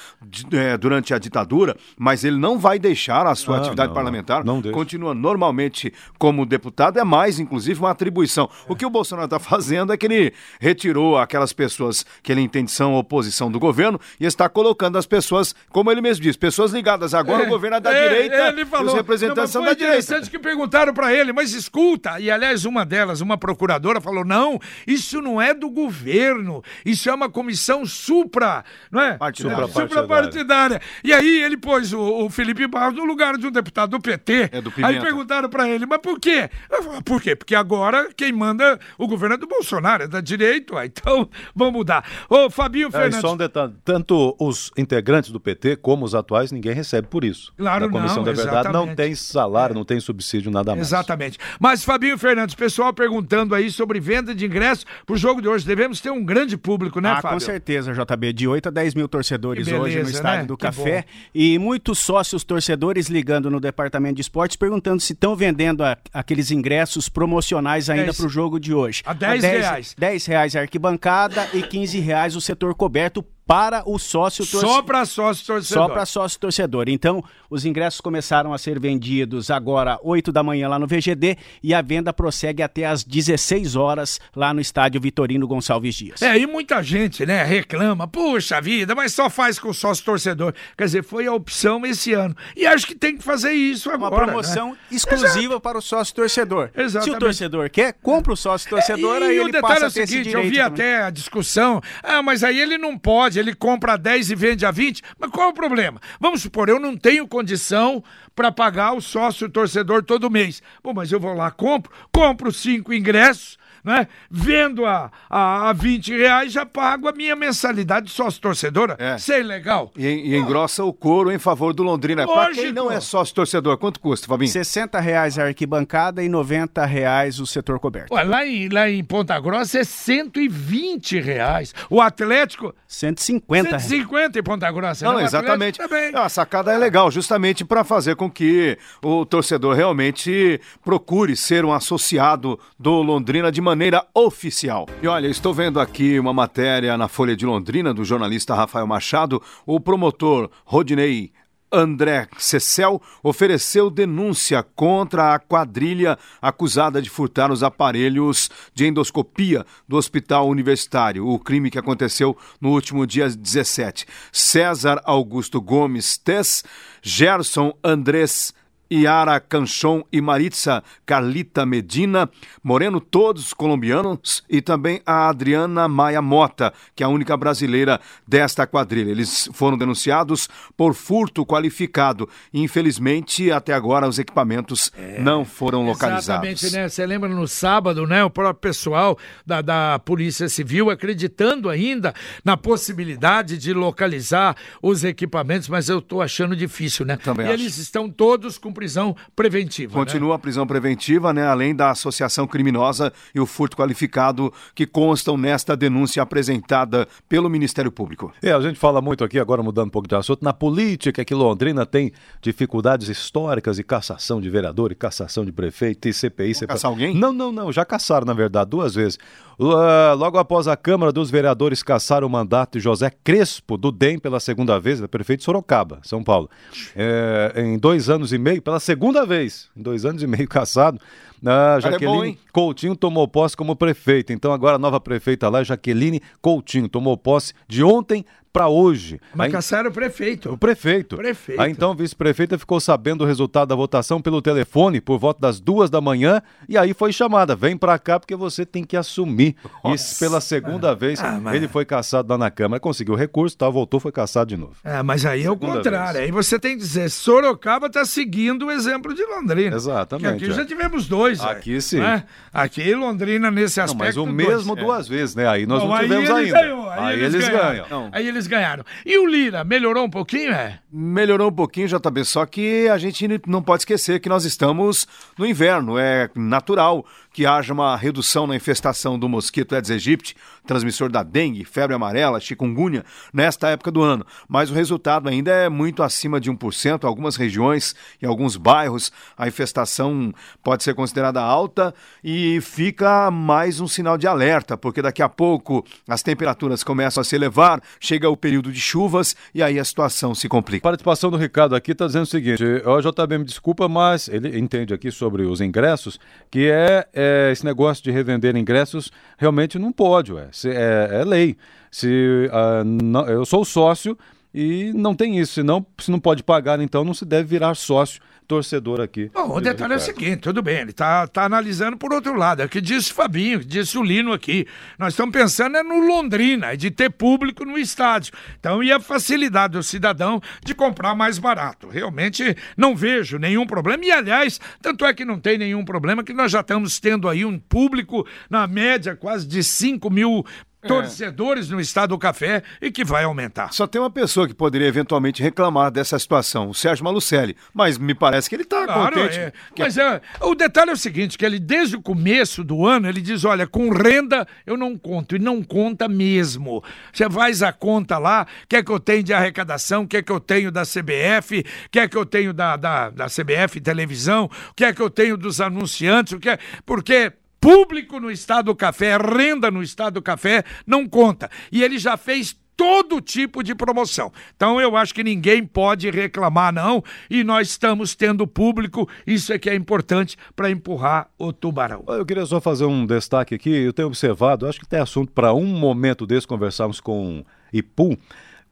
é, 0.52 0.78
durante 0.78 1.12
a 1.12 1.18
ditadura, 1.18 1.76
mas 1.98 2.24
ele 2.24 2.38
não 2.38 2.60
vai 2.60 2.78
deixar 2.78 3.26
a 3.26 3.34
sua 3.34 3.56
ah, 3.56 3.60
atividade 3.62 3.88
não, 3.88 3.96
parlamentar, 3.96 4.46
não, 4.46 4.62
não 4.62 4.72
continua 4.72 5.16
normalmente 5.16 5.92
como 6.20 6.46
deputado, 6.46 7.00
é 7.00 7.04
mais, 7.04 7.40
inclusive, 7.40 7.80
uma 7.80 7.90
atribuição. 7.90 8.48
O 8.68 8.76
que 8.76 8.86
o 8.86 8.92
Bolsonaro 8.92 9.26
está 9.26 9.40
fazendo 9.40 9.92
é 9.92 9.98
que 9.98 10.06
ele 10.06 10.32
retirou 10.60 11.18
aquelas 11.18 11.52
pessoas 11.52 12.06
que 12.22 12.32
ele 12.32 12.42
entende 12.42 12.70
são 12.70 12.94
oposição 12.94 13.50
do 13.50 13.60
governo 13.60 14.00
e 14.20 14.26
está 14.28 14.48
colocando 14.48 15.00
as 15.00 15.08
pessoas, 15.08 15.56
como 15.72 15.90
ele 15.90 16.02
mesmo 16.02 16.22
diz, 16.22 16.38
pessoas 16.38 16.72
ligadas 16.72 17.16
agora 17.16 17.40
ao 17.40 17.48
é, 17.48 17.50
governo 17.50 17.78
é 17.78 17.80
da 17.80 17.92
direita 17.92 18.36
ele 18.50 18.66
falou, 18.68 18.90
os 18.90 18.94
representantes 18.94 19.52
são 19.52 19.64
da 19.64 19.74
direita. 19.74 20.22
que 20.22 20.38
perguntaram 20.38 20.94
para 20.94 21.12
ele, 21.12 21.34
mas 21.34 21.54
escuta, 21.54 22.20
e 22.20 22.30
aliás, 22.30 22.66
uma 22.66 22.86
delas, 22.86 23.20
uma 23.20 23.40
procuradora, 23.40 24.00
falou: 24.00 24.24
não, 24.24 24.60
Isso 24.86 25.22
não 25.22 25.42
é 25.42 25.54
do 25.54 25.70
governo, 25.70 26.64
isso 26.86 27.10
é 27.10 27.14
uma 27.14 27.30
comissão 27.30 27.86
supra, 27.86 28.64
não 28.92 29.02
é? 29.02 29.18
Partidária. 29.18 29.68
Supra-partidária. 29.68 30.82
E 31.04 31.14
aí 31.14 31.44
ele 31.44 31.58
pôs 31.58 31.94
o, 31.94 32.26
o, 32.26 32.30
Felipe 32.30 32.68
Barros 32.68 32.96
no 32.96 33.06
lugar 33.06 33.38
de 33.38 33.48
um 33.48 33.52
deputado 33.52 33.92
do 33.92 34.00
PT. 34.00 34.50
É 34.52 34.62
do 34.62 34.74
aí 34.84 35.00
perguntaram 35.00 35.50
para 35.50 35.68
ele, 35.68 35.86
mas 35.86 36.00
por 36.00 36.20
quê? 36.20 36.50
Falei, 36.70 37.02
por 37.02 37.22
quê? 37.22 37.36
Porque 37.36 37.56
agora 37.56 38.10
quem 38.16 38.32
manda 38.32 38.80
o 38.98 39.08
governo 39.08 39.36
é 39.36 39.38
do 39.38 39.48
Bolsonaro, 39.48 40.04
é 40.04 40.08
da 40.08 40.22
direita, 40.22 40.86
então 40.86 41.30
vamos 41.56 41.74
mudar. 41.74 42.06
Ô, 42.30 42.50
Fabinho 42.50 42.92
Fernandes. 42.92 43.18
É, 43.18 43.22
só 43.22 43.34
um 43.34 43.38
detalhe, 43.38 43.74
tanto 43.84 44.36
os 44.40 44.72
integrantes 44.78 45.32
do 45.32 45.40
PT 45.40 45.78
como 45.78 46.06
os 46.06 46.14
atuais, 46.14 46.52
ninguém 46.52 46.74
recebe 46.74 47.08
por 47.08 47.24
isso. 47.24 47.54
Claro, 47.58 47.86
a 47.86 47.90
Comissão 47.90 48.18
não, 48.18 48.24
da 48.24 48.32
Verdade 48.34 48.70
não 48.72 48.96
tem 48.96 49.16
salário, 49.16 49.74
é. 49.74 49.76
não 49.76 49.86
tem 49.86 50.00
subsídio, 50.00 50.52
nada 50.52 50.76
mais. 50.76 50.88
Exatamente. 50.88 51.38
Mas, 51.60 51.84
Fabinho 51.84 52.18
Fernandes, 52.18 52.56
pessoal 52.56 52.94
perguntando 52.94 53.56
aí 53.56 53.72
sobre 53.72 54.00
venda 54.00 54.34
de 54.34 54.46
ingressos 54.46 54.57
pro 55.06 55.18
jogo 55.18 55.42
de 55.42 55.48
hoje. 55.48 55.66
Devemos 55.66 56.02
ter 56.02 56.12
um 56.12 56.24
grande 56.24 56.58
público, 56.58 57.00
né, 57.00 57.12
ah, 57.12 57.22
Fábio? 57.22 57.36
Com 57.36 57.40
certeza, 57.40 57.94
JB. 57.94 58.34
De 58.34 58.48
8 58.48 58.68
a 58.68 58.72
10 58.72 58.96
mil 58.96 59.08
torcedores 59.08 59.66
beleza, 59.66 59.84
hoje 59.84 60.04
no 60.04 60.10
Estádio 60.10 60.42
né? 60.42 60.46
do 60.46 60.58
que 60.58 60.66
Café. 60.66 61.02
Bom. 61.02 61.08
E 61.34 61.60
muitos 61.60 62.00
sócios 62.00 62.44
torcedores 62.44 63.08
ligando 63.08 63.50
no 63.50 63.60
Departamento 63.60 64.16
de 64.16 64.22
Esportes 64.22 64.58
perguntando 64.58 65.02
se 65.02 65.14
estão 65.14 65.36
vendendo 65.36 65.84
a, 65.84 65.98
aqueles 66.14 66.52
ingressos 66.52 67.10
promocionais 67.10 67.90
ainda 67.90 68.14
para 68.14 68.26
o 68.26 68.30
jogo 68.30 68.60
de 68.60 68.74
hoje. 68.74 69.02
A 69.06 69.14
10, 69.14 69.44
a 69.44 69.48
10 69.48 69.62
reais. 69.62 69.96
10 69.98 70.26
reais 70.26 70.56
a 70.56 70.62
arquibancada 70.62 71.48
e 71.54 71.62
15 71.62 72.00
reais 72.00 72.36
o 72.36 72.42
setor 72.42 72.76
coberto 72.76 73.24
para 73.48 73.82
o 73.86 73.98
sócio 73.98 74.46
torcedor. 74.46 74.76
Só 74.76 74.82
para 74.82 75.06
sócio 75.06 75.46
torcedor. 75.46 75.84
Só 75.88 75.94
para 75.94 76.06
sócio 76.06 76.40
torcedor. 76.40 76.90
Então, 76.90 77.24
os 77.50 77.66
ingressos 77.66 78.02
começaram 78.02 78.54
a 78.54 78.58
ser 78.58 78.78
vendidos 78.78 79.50
agora 79.50 79.98
8 80.04 80.34
da 80.34 80.44
manhã 80.44 80.68
lá 80.68 80.78
no 80.78 80.86
VGD 80.86 81.38
e 81.64 81.74
a 81.74 81.82
venda 81.82 82.12
prossegue 82.12 82.62
até 82.62 82.86
às 82.86 83.06
16 83.06 83.78
horas 83.78 84.20
lá 84.36 84.54
no 84.54 84.60
estádio 84.60 85.00
Vitorino 85.00 85.48
Gonçalves 85.48 85.96
Dias. 85.96 86.22
É, 86.22 86.38
e 86.38 86.46
muita 86.46 86.84
gente, 86.84 87.26
né, 87.26 87.44
reclama, 87.44 88.06
puxa 88.06 88.60
vida, 88.60 88.94
mas 88.94 89.14
só 89.14 89.30
faz 89.30 89.58
com 89.58 89.70
o 89.70 89.74
sócio 89.74 90.04
torcedor. 90.04 90.54
Quer 90.78 90.84
dizer, 90.84 91.04
foi 91.04 91.26
a 91.26 91.34
opção 91.34 91.86
esse 91.86 92.12
ano. 92.12 92.36
E 92.54 92.68
acho 92.68 92.86
que 92.86 92.96
tem 92.96 93.16
que 93.16 93.24
fazer 93.24 93.54
isso 93.54 93.90
agora. 93.90 94.16
Uma 94.16 94.26
promoção 94.26 94.72
né? 94.72 94.78
exclusiva 94.92 95.54
Exato. 95.54 95.62
para 95.62 95.78
o 95.78 95.82
sócio 95.82 96.14
torcedor. 96.14 96.70
Exatamente. 96.76 97.12
Se 97.12 97.16
o 97.16 97.20
torcedor 97.20 97.70
quer, 97.70 97.94
compra 97.94 98.34
o 98.34 98.36
sócio 98.36 98.70
torcedor, 98.70 99.22
é, 99.22 99.28
aí 99.28 99.38
ele 99.38 99.62
passa 99.62 99.86
é 99.86 99.88
o 99.88 99.92
seguinte, 99.92 100.34
eu 100.34 100.44
vi 100.44 100.60
até 100.60 101.04
a 101.04 101.10
discussão, 101.10 101.82
ah, 102.04 102.22
mas 102.22 102.44
aí 102.44 102.60
ele 102.60 102.78
não 102.78 102.98
pode 102.98 103.37
ele 103.40 103.54
compra 103.54 103.94
a 103.94 103.98
10 103.98 104.32
e 104.32 104.36
vende 104.36 104.66
a 104.66 104.72
20, 104.72 105.02
mas 105.20 105.32
qual 105.32 105.48
é 105.48 105.52
o 105.52 105.54
problema? 105.54 106.02
Vamos 106.20 106.42
supor, 106.42 106.70
eu 106.70 106.80
não 106.80 106.96
tenho 106.96 107.28
condição 107.28 108.04
para 108.36 108.52
pagar 108.52 108.94
o 108.94 109.02
sócio 109.02 109.50
torcedor 109.50 110.04
todo 110.04 110.30
mês. 110.30 110.62
Bom, 110.84 110.94
mas 110.94 111.12
eu 111.12 111.20
vou 111.20 111.34
lá, 111.34 111.52
compro, 111.52 111.92
compro 112.12 112.52
cinco 112.52 112.94
ingressos, 112.94 113.58
né? 113.88 114.08
Vendo 114.30 114.86
a, 114.86 115.10
a, 115.30 115.70
a 115.70 115.74
20 115.74 116.16
reais, 116.16 116.52
já 116.52 116.66
pago 116.66 117.08
a 117.08 117.14
minha 117.14 117.38
mensalidade 117.38 118.12
sócio 118.12 118.42
torcedora. 118.42 118.98
É. 119.00 119.18
Sei 119.18 119.42
legal. 119.42 119.92
E, 119.98 120.06
e 120.06 120.36
engrossa 120.36 120.84
o 120.84 120.92
couro 120.92 121.32
em 121.32 121.40
favor 121.40 121.74
do 121.74 121.84
Londrina. 121.84 122.28
Para 122.28 122.52
quem 122.52 122.74
não 122.74 122.92
é 122.92 123.00
sócio 123.00 123.34
torcedor, 123.34 123.78
quanto 123.78 124.02
custa, 124.02 124.28
Fabinho? 124.28 124.52
60 124.52 125.00
reais 125.00 125.40
a 125.40 125.46
arquibancada 125.46 126.22
e 126.22 126.28
90 126.28 126.86
reais 126.86 127.40
o 127.40 127.48
setor 127.48 127.80
coberto. 127.80 128.14
Ué, 128.14 128.24
lá, 128.24 128.46
em, 128.46 128.68
lá 128.68 128.90
em 128.90 129.02
Ponta 129.06 129.40
Grossa 129.40 129.80
é 129.80 129.84
120 129.86 131.22
reais. 131.22 131.74
O 131.90 132.02
Atlético. 132.02 132.76
150 132.88 133.80
150 133.80 134.40
em 134.40 134.44
Ponta 134.44 134.70
Grossa. 134.70 135.06
Não, 135.06 135.14
não 135.14 135.22
exatamente. 135.22 135.80
Não, 136.12 136.24
a 136.24 136.30
sacada 136.30 136.74
é 136.74 136.78
legal, 136.78 137.10
justamente 137.10 137.64
para 137.64 137.86
fazer 137.86 138.18
com 138.18 138.30
que 138.30 138.78
o 139.02 139.26
torcedor 139.26 139.76
realmente 139.76 140.60
procure 140.84 141.38
ser 141.38 141.64
um 141.64 141.72
associado 141.72 142.60
do 142.78 143.02
Londrina 143.02 143.50
de 143.50 143.62
maneira 143.62 143.77
maneira 143.78 144.08
oficial. 144.12 144.88
E 145.04 145.08
olha, 145.08 145.28
estou 145.28 145.54
vendo 145.54 145.80
aqui 145.80 146.18
uma 146.18 146.34
matéria 146.34 146.98
na 146.98 147.08
Folha 147.08 147.36
de 147.36 147.46
Londrina 147.46 147.94
do 147.94 148.04
jornalista 148.04 148.56
Rafael 148.56 148.88
Machado. 148.88 149.40
O 149.68 149.80
promotor 149.80 150.50
Rodinei 150.66 151.32
André 151.72 152.28
Cecel 152.40 153.00
ofereceu 153.22 153.92
denúncia 153.92 154.64
contra 154.64 155.36
a 155.36 155.38
quadrilha 155.38 156.18
acusada 156.42 157.00
de 157.00 157.08
furtar 157.08 157.52
os 157.52 157.62
aparelhos 157.62 158.50
de 158.74 158.88
endoscopia 158.88 159.64
do 159.88 159.96
Hospital 159.96 160.50
Universitário, 160.50 161.28
o 161.28 161.38
crime 161.38 161.70
que 161.70 161.78
aconteceu 161.78 162.36
no 162.60 162.72
último 162.72 163.06
dia 163.06 163.30
17. 163.30 164.08
César 164.32 165.00
Augusto 165.06 165.62
Gomes 165.62 166.18
Tess, 166.18 166.64
Gerson 167.04 167.72
Andrés 167.84 168.56
Yara 168.92 169.40
Canchon 169.40 170.04
e 170.12 170.22
Maritza 170.22 170.84
Carlita 171.06 171.66
Medina 171.66 172.30
Moreno, 172.64 173.00
todos 173.00 173.54
colombianos, 173.54 174.44
e 174.50 174.62
também 174.62 175.02
a 175.06 175.30
Adriana 175.30 175.88
Maia 175.88 176.22
Mota, 176.22 176.74
que 176.96 177.04
é 177.04 177.06
a 177.06 177.10
única 177.10 177.36
brasileira 177.38 178.00
desta 178.28 178.68
quadrilha. 178.68 179.12
Eles 179.12 179.50
foram 179.54 179.78
denunciados 179.78 180.48
por 180.76 180.94
furto 180.94 181.46
qualificado. 181.46 182.30
Infelizmente, 182.54 183.52
até 183.52 183.74
agora, 183.74 184.08
os 184.08 184.20
equipamentos 184.20 184.92
é, 184.98 185.20
não 185.22 185.46
foram 185.46 185.86
localizados. 185.86 186.28
Exatamente, 186.28 186.72
né? 186.72 186.90
Você 186.90 187.06
lembra 187.06 187.30
no 187.30 187.48
sábado, 187.48 188.06
né? 188.06 188.24
O 188.24 188.30
próprio 188.30 188.62
pessoal 188.62 189.18
da, 189.46 189.62
da 189.62 190.00
Polícia 190.00 190.50
Civil 190.50 190.90
acreditando 190.90 191.70
ainda 191.70 192.14
na 192.44 192.58
possibilidade 192.58 193.58
de 193.58 193.74
localizar 193.74 194.56
os 194.82 195.04
equipamentos, 195.04 195.70
mas 195.70 195.90
eu 195.90 196.00
estou 196.00 196.22
achando 196.22 196.56
difícil, 196.56 197.06
né? 197.06 197.18
Também 197.18 197.46
e 197.46 197.50
acho. 197.50 197.62
eles 197.62 197.78
estão 197.78 198.10
todos 198.10 198.58
com 198.58 198.74
prisão 198.78 199.16
preventiva. 199.36 199.92
Continua 199.92 200.30
né? 200.30 200.36
a 200.36 200.40
prisão 200.40 200.68
preventiva, 200.68 201.34
né? 201.34 201.48
Além 201.48 201.76
da 201.76 201.90
associação 201.90 202.46
criminosa 202.46 203.12
e 203.34 203.40
o 203.40 203.46
furto 203.48 203.76
qualificado 203.76 204.54
que 204.76 204.86
constam 204.86 205.36
nesta 205.36 205.76
denúncia 205.76 206.22
apresentada 206.22 207.08
pelo 207.28 207.50
Ministério 207.50 207.92
Público. 207.92 208.32
É, 208.40 208.52
a 208.52 208.62
gente 208.62 208.78
fala 208.78 209.02
muito 209.02 209.24
aqui, 209.24 209.40
agora 209.40 209.64
mudando 209.64 209.88
um 209.88 209.92
pouco 209.92 210.08
de 210.08 210.16
assunto, 210.16 210.46
na 210.46 210.54
política 210.54 211.26
que 211.26 211.34
Londrina 211.34 211.88
tem 211.88 212.12
dificuldades 212.40 213.10
históricas 213.10 213.80
e 213.80 213.84
cassação 213.84 214.40
de 214.40 214.48
vereador 214.48 214.92
e 214.92 214.96
cassação 214.96 215.44
de 215.44 215.52
prefeito 215.52 216.08
e 216.08 216.14
CPI. 216.14 216.54
CPI. 216.54 216.68
Caçar 216.68 216.92
alguém? 216.92 217.16
Não, 217.16 217.34
não, 217.34 217.52
não. 217.52 217.72
Já 217.72 217.84
caçaram, 217.84 218.28
na 218.28 218.34
verdade, 218.34 218.70
duas 218.70 218.94
vezes. 218.94 219.18
Logo 219.60 220.38
após 220.38 220.68
a 220.68 220.78
Câmara 220.78 221.12
dos 221.12 221.32
Vereadores 221.32 221.82
caçar 221.82 222.24
o 222.24 222.30
mandato 222.30 222.78
de 222.78 222.84
José 222.84 223.12
Crespo, 223.24 223.76
do 223.76 223.92
DEM, 223.92 224.20
pela 224.20 224.40
segunda 224.40 224.80
vez, 224.80 225.02
é 225.02 225.08
prefeito 225.08 225.44
Sorocaba, 225.44 226.00
São 226.04 226.24
Paulo. 226.24 226.50
É, 226.96 227.54
em 227.58 227.78
dois 227.78 228.08
anos 228.10 228.32
e 228.32 228.38
meio, 228.38 228.62
pela 228.62 228.80
segunda 228.80 229.26
vez, 229.26 229.70
em 229.76 229.82
dois 229.82 230.06
anos 230.06 230.22
e 230.22 230.28
meio 230.28 230.48
caçado, 230.48 231.00
a 231.46 231.80
Jaqueline 231.80 232.30
é 232.30 232.32
bom, 232.32 232.38
Coutinho 232.52 232.96
tomou 232.96 233.28
posse 233.28 233.56
como 233.56 233.76
prefeita. 233.76 234.34
Então 234.34 234.52
agora 234.52 234.76
a 234.76 234.80
nova 234.80 235.00
prefeita 235.00 235.50
lá, 235.50 235.64
Jaqueline 235.64 236.22
Coutinho, 236.42 236.90
tomou 236.90 237.18
posse 237.18 237.54
de 237.68 237.84
ontem 237.84 238.26
para 238.58 238.68
hoje. 238.68 239.20
Mas 239.36 239.46
Aí... 239.46 239.52
caçaram 239.52 239.92
o 239.92 239.94
prefeito. 239.94 240.52
O 240.54 240.58
prefeito. 240.58 241.16
prefeito. 241.16 241.62
Aí 241.62 241.72
então 241.72 241.92
a 241.92 241.94
vice-prefeita 241.94 242.58
ficou 242.58 242.80
sabendo 242.80 243.24
o 243.24 243.28
resultado 243.28 243.70
da 243.70 243.76
votação 243.76 244.20
pelo 244.20 244.42
telefone 244.42 245.00
por 245.00 245.20
volta 245.20 245.40
das 245.40 245.60
duas 245.60 245.92
da 245.92 246.02
manhã 246.02 246.42
e 246.68 246.76
aí 246.76 246.92
foi 246.92 247.14
chamada. 247.14 247.56
Vem 247.56 247.78
para 247.78 248.00
cá 248.00 248.20
porque 248.20 248.36
você 248.36 248.66
tem 248.66 248.84
que 248.84 248.98
assumir. 248.98 249.56
Nossa. 249.84 249.96
Isso 249.96 250.20
pela 250.20 250.42
segunda 250.42 250.96
vez. 250.96 251.20
Ah, 251.22 251.40
mas... 251.40 251.56
Ele 251.56 251.68
foi 251.68 251.86
caçado 251.86 252.32
lá 252.32 252.38
na 252.38 252.50
Câmara, 252.50 252.80
conseguiu 252.80 253.14
recurso, 253.14 253.56
tá, 253.56 253.70
voltou, 253.70 254.00
foi 254.00 254.12
caçado 254.12 254.50
de 254.50 254.58
novo. 254.58 254.76
É, 254.84 255.04
mas 255.04 255.24
aí 255.24 255.44
é 255.44 255.52
o 255.52 255.58
contrário. 255.58 256.14
Vez. 256.14 256.26
Aí 256.26 256.32
você 256.32 256.58
tem 256.58 256.72
que 256.72 256.82
dizer, 256.82 257.12
Sorocaba 257.12 257.86
está 257.86 258.06
seguindo 258.06 258.66
o 258.66 258.72
exemplo 258.72 259.14
de 259.14 259.24
Londrina. 259.24 259.76
Exatamente. 259.76 260.46
aqui 260.46 260.46
é. 260.46 260.56
já 260.56 260.66
tivemos 260.66 261.08
dois. 261.08 261.27
Aqui 261.42 261.76
aí, 261.76 261.82
sim. 261.82 262.00
Né? 262.00 262.24
Aqui 262.54 262.94
Londrina 262.94 263.52
nesse 263.52 263.80
aspecto. 263.80 263.98
Não, 263.98 264.06
mas 264.06 264.18
o 264.18 264.26
mesmo 264.26 264.76
dois. 264.76 264.88
duas 264.88 265.08
é. 265.08 265.10
vezes, 265.10 265.36
né? 265.36 265.48
Aí 265.48 265.66
nós 265.66 265.82
não, 265.82 265.90
não 265.90 266.00
tivemos 266.00 266.30
aí 266.30 266.46
ainda. 266.46 266.60
Ganhou, 266.60 266.90
aí, 266.90 267.00
aí, 267.00 267.20
eles, 267.20 267.34
eles 267.34 267.50
ganham. 267.50 268.10
Aí 268.12 268.28
eles 268.28 268.48
ganharam. 268.48 268.84
E 269.06 269.18
o 269.18 269.28
Lira, 269.28 269.64
melhorou 269.64 270.06
um 270.06 270.10
pouquinho, 270.10 270.52
é? 270.52 270.80
Melhorou 271.00 271.50
um 271.50 271.54
pouquinho, 271.54 271.88
JB, 271.88 272.26
só 272.26 272.44
que 272.44 272.88
a 272.88 272.98
gente 272.98 273.28
não 273.46 273.62
pode 273.62 273.82
esquecer 273.84 274.20
que 274.20 274.28
nós 274.28 274.46
estamos 274.46 275.08
no 275.38 275.46
inverno, 275.46 275.96
é 275.96 276.28
natural 276.34 277.06
que 277.32 277.46
haja 277.46 277.72
uma 277.72 277.96
redução 277.96 278.48
na 278.48 278.56
infestação 278.56 279.20
do 279.20 279.30
mosquito 279.30 279.76
Aedes 279.76 279.92
aegypti, 279.92 280.36
transmissor 280.66 281.08
da 281.08 281.22
dengue, 281.22 281.64
febre 281.64 281.96
amarela, 281.96 282.40
chikungunya, 282.40 283.06
nesta 283.32 283.70
época 283.70 283.92
do 283.92 284.02
ano. 284.02 284.26
Mas 284.50 284.72
o 284.72 284.74
resultado 284.74 285.30
ainda 285.30 285.52
é 285.52 285.70
muito 285.70 286.02
acima 286.02 286.42
de 286.42 286.52
1%. 286.52 287.04
Algumas 287.04 287.36
regiões 287.36 287.96
e 288.20 288.26
alguns 288.26 288.58
bairros 288.58 289.12
a 289.38 289.48
infestação 289.48 290.34
pode 290.64 290.84
ser 290.84 290.96
considerada 290.96 291.40
alta 291.40 291.94
e 292.24 292.60
fica 292.60 293.30
mais 293.30 293.80
um 293.80 293.88
sinal 293.88 294.18
de 294.18 294.26
alerta, 294.26 294.76
porque 294.76 295.04
daqui 295.04 295.22
a 295.22 295.30
pouco 295.30 295.86
as 296.10 296.24
temperaturas 296.24 296.84
começam 296.84 297.22
a 297.22 297.24
se 297.24 297.36
elevar, 297.36 297.80
chega 298.00 298.28
o 298.28 298.36
período 298.36 298.72
de 298.72 298.82
chuvas 298.82 299.36
e 299.54 299.62
aí 299.62 299.78
a 299.78 299.86
situação 299.86 300.34
se 300.34 300.50
complica. 300.50 300.87
Participação 300.88 301.30
do 301.30 301.36
Ricardo 301.36 301.76
aqui 301.76 301.92
está 301.92 302.08
dizendo 302.08 302.24
o 302.24 302.28
seguinte: 302.28 302.64
o 302.64 303.02
JB 303.02 303.40
me 303.40 303.44
desculpa, 303.44 303.90
mas 303.90 304.30
ele 304.30 304.58
entende 304.58 304.94
aqui 304.94 305.12
sobre 305.12 305.44
os 305.44 305.60
ingressos 305.60 306.18
que 306.50 306.72
é, 306.72 307.06
é 307.14 307.50
esse 307.52 307.66
negócio 307.66 308.02
de 308.02 308.10
revender 308.10 308.56
ingressos 308.56 309.12
realmente 309.38 309.78
não 309.78 309.92
pode, 309.92 310.32
ué. 310.32 310.48
É, 310.64 311.10
é, 311.12 311.26
lei. 311.26 311.58
Se 311.92 312.50
uh, 312.50 312.86
não, 312.86 313.28
eu 313.28 313.46
sou 313.46 313.66
sócio 313.66 314.18
e 314.60 314.92
não 314.92 315.14
tem 315.14 315.38
isso, 315.38 315.54
senão 315.54 315.86
se 316.00 316.10
não 316.10 316.20
pode 316.20 316.42
pagar, 316.42 316.82
então 316.82 317.04
não 317.04 317.14
se 317.14 317.24
deve 317.24 317.44
virar 317.44 317.76
sócio 317.76 318.20
torcedor 318.48 319.02
aqui. 319.02 319.30
Bom, 319.34 319.58
o 319.58 319.62
detalhe 319.62 319.94
é 319.94 319.98
o 319.98 320.00
seguinte, 320.00 320.38
tudo 320.38 320.64
bem, 320.64 320.78
ele 320.78 320.92
está 320.92 321.28
tá 321.28 321.44
analisando 321.44 321.98
por 321.98 322.14
outro 322.14 322.34
lado. 322.34 322.62
É 322.62 322.66
o 322.66 322.70
que 322.70 322.80
disse 322.80 323.12
o 323.12 323.16
Fabinho, 323.16 323.60
que 323.60 323.66
disse 323.66 323.98
o 323.98 324.04
Lino 324.04 324.32
aqui. 324.32 324.66
Nós 324.98 325.14
estamos 325.14 325.34
pensando 325.34 325.76
é 325.76 325.84
no 325.84 326.00
Londrina, 326.00 326.74
é 326.74 326.76
de 326.76 326.90
ter 326.90 327.12
público 327.12 327.66
no 327.66 327.78
estádio. 327.78 328.34
Então, 328.60 328.82
e 328.82 328.92
a 328.92 329.00
facilidade 329.00 329.74
do 329.74 329.84
cidadão 329.84 330.42
de 330.64 330.74
comprar 330.74 331.14
mais 331.14 331.38
barato. 331.38 331.90
Realmente 331.90 332.56
não 332.76 332.96
vejo 332.96 333.38
nenhum 333.38 333.68
problema. 333.68 334.04
E, 334.06 334.12
aliás, 334.12 334.60
tanto 334.82 335.06
é 335.06 335.14
que 335.14 335.26
não 335.26 335.40
tem 335.40 335.58
nenhum 335.58 335.84
problema 335.84 336.24
que 336.24 336.34
nós 336.34 336.52
já 336.52 336.62
estamos 336.62 337.00
tendo 337.00 337.28
aí 337.28 337.44
um 337.44 337.60
público, 337.60 338.26
na 338.50 338.66
média, 338.66 339.16
quase 339.16 339.46
de 339.46 339.62
5 339.62 340.10
mil. 340.10 340.46
Torcedores 340.86 341.70
no 341.70 341.80
Estado 341.80 342.10
do 342.10 342.18
Café 342.18 342.62
e 342.82 342.92
que 342.92 343.04
vai 343.04 343.24
aumentar. 343.24 343.74
Só 343.74 343.88
tem 343.88 344.00
uma 344.00 344.10
pessoa 344.10 344.48
que 344.48 344.54
poderia 344.54 344.88
eventualmente 344.88 345.42
reclamar 345.42 345.92
dessa 345.92 346.18
situação, 346.20 346.70
o 346.70 346.74
Sérgio 346.74 347.04
Malucelli. 347.04 347.56
Mas 347.74 347.98
me 347.98 348.14
parece 348.14 348.50
que 348.50 348.56
ele 348.56 348.64
está 348.64 348.86
claro, 348.86 349.16
contente. 349.16 349.40
É. 349.40 349.54
Que... 349.74 349.82
Mas 349.82 349.98
é, 349.98 350.22
o 350.42 350.54
detalhe 350.54 350.92
é 350.92 350.94
o 350.94 350.98
seguinte, 350.98 351.38
que 351.38 351.46
ele 351.46 351.60
desde 351.60 351.96
o 351.96 352.02
começo 352.02 352.64
do 352.64 352.86
ano, 352.86 353.08
ele 353.08 353.22
diz, 353.22 353.44
olha, 353.44 353.66
com 353.66 353.90
renda 353.90 354.48
eu 354.66 354.78
não 354.78 354.98
conto, 354.98 355.36
e 355.36 355.40
não 355.40 355.64
conta 355.64 356.08
mesmo. 356.08 356.84
Você 357.12 357.30
faz 357.30 357.64
a 357.64 357.74
conta 357.74 358.18
lá, 358.18 358.46
o 358.64 358.68
que 358.68 358.76
é 358.76 358.84
que 358.84 358.92
eu 358.92 359.00
tenho 359.00 359.24
de 359.24 359.34
arrecadação, 359.34 360.04
o 360.04 360.08
que 360.08 360.18
é 360.18 360.22
que 360.22 360.32
eu 360.32 360.40
tenho 360.40 360.72
da 360.72 360.84
CBF, 360.84 361.60
o 361.60 361.90
que 361.90 362.00
é 362.00 362.08
que 362.08 362.18
eu 362.18 362.26
tenho 362.26 362.54
da, 362.54 362.76
da, 362.76 363.10
da 363.10 363.26
CBF 363.26 363.82
televisão, 363.82 364.50
o 364.70 364.74
que 364.74 364.86
é 364.86 364.94
que 364.94 365.02
eu 365.02 365.10
tenho 365.10 365.38
dos 365.38 365.60
anunciantes, 365.60 366.34
o 366.34 366.40
que 366.40 366.50
é... 366.50 366.60
Porque 366.86 367.34
público 367.60 368.20
no 368.20 368.32
Estado 368.32 368.68
do 368.68 368.76
Café, 368.76 369.18
renda 369.18 369.70
no 369.70 369.84
Estado 369.84 370.16
do 370.16 370.22
Café, 370.22 370.64
não 370.86 371.08
conta. 371.08 371.50
E 371.72 371.84
ele 371.84 371.98
já 371.98 372.18
fez 372.18 372.56
todo 372.78 373.20
tipo 373.20 373.64
de 373.64 373.74
promoção. 373.74 374.32
Então 374.56 374.80
eu 374.80 374.96
acho 374.96 375.14
que 375.14 375.24
ninguém 375.24 375.66
pode 375.66 376.10
reclamar 376.12 376.72
não, 376.72 377.04
e 377.30 377.44
nós 377.44 377.70
estamos 377.70 378.16
tendo 378.16 378.46
público, 378.46 379.10
isso 379.26 379.52
é 379.52 379.58
que 379.58 379.70
é 379.70 379.76
importante 379.76 380.38
para 380.56 380.70
empurrar 380.70 381.28
o 381.40 381.52
Tubarão. 381.52 382.04
Eu 382.08 382.26
queria 382.26 382.46
só 382.46 382.62
fazer 382.62 382.86
um 382.86 383.06
destaque 383.06 383.56
aqui, 383.56 383.70
eu 383.70 383.92
tenho 383.92 384.08
observado, 384.08 384.68
acho 384.68 384.80
que 384.80 384.88
tem 384.88 385.00
assunto 385.00 385.32
para 385.32 385.54
um 385.54 385.66
momento 385.66 386.28
desse 386.28 386.46
conversarmos 386.46 387.02
com 387.02 387.44
Ipu, 387.74 388.16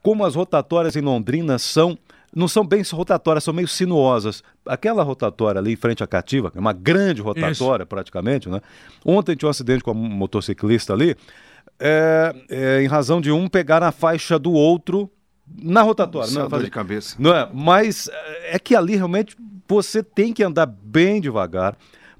como 0.03 0.23
as 0.23 0.35
rotatórias 0.35 0.95
em 0.95 1.01
Londrina 1.01 1.57
são 1.57 1.97
não 2.33 2.47
são 2.47 2.65
bem 2.65 2.81
rotatórias, 2.91 3.43
são 3.43 3.53
meio 3.53 3.67
sinuosas. 3.67 4.43
Aquela 4.65 5.03
rotatória 5.03 5.59
ali 5.59 5.73
em 5.73 5.75
frente 5.75 6.03
à 6.03 6.07
cativa, 6.07 6.51
é 6.55 6.59
uma 6.59 6.73
grande 6.73 7.21
rotatória 7.21 7.83
Isso. 7.83 7.87
praticamente, 7.87 8.49
né? 8.49 8.61
Ontem 9.05 9.35
tinha 9.35 9.47
um 9.47 9.51
acidente 9.51 9.83
com 9.83 9.91
um 9.91 9.95
motociclista 9.95 10.93
ali, 10.93 11.15
é, 11.79 12.35
é, 12.49 12.81
em 12.81 12.87
razão 12.87 13.19
de 13.21 13.31
um 13.31 13.47
pegar 13.47 13.79
na 13.79 13.91
faixa 13.91 14.37
do 14.37 14.51
outro 14.51 15.09
na 15.61 15.81
rotatória. 15.81 16.31
Não 16.31 16.45
é 16.45 16.49
fazer... 16.49 16.65
de 16.65 16.71
cabeça. 16.71 17.15
Não 17.19 17.35
é? 17.35 17.49
Mas 17.53 18.07
é, 18.07 18.55
é 18.55 18.59
que 18.59 18.75
ali 18.75 18.95
realmente 18.95 19.35
você 19.67 20.03
tem 20.03 20.33
que 20.33 20.43
andar 20.43 20.65
bem 20.65 21.21
devagar, 21.21 21.75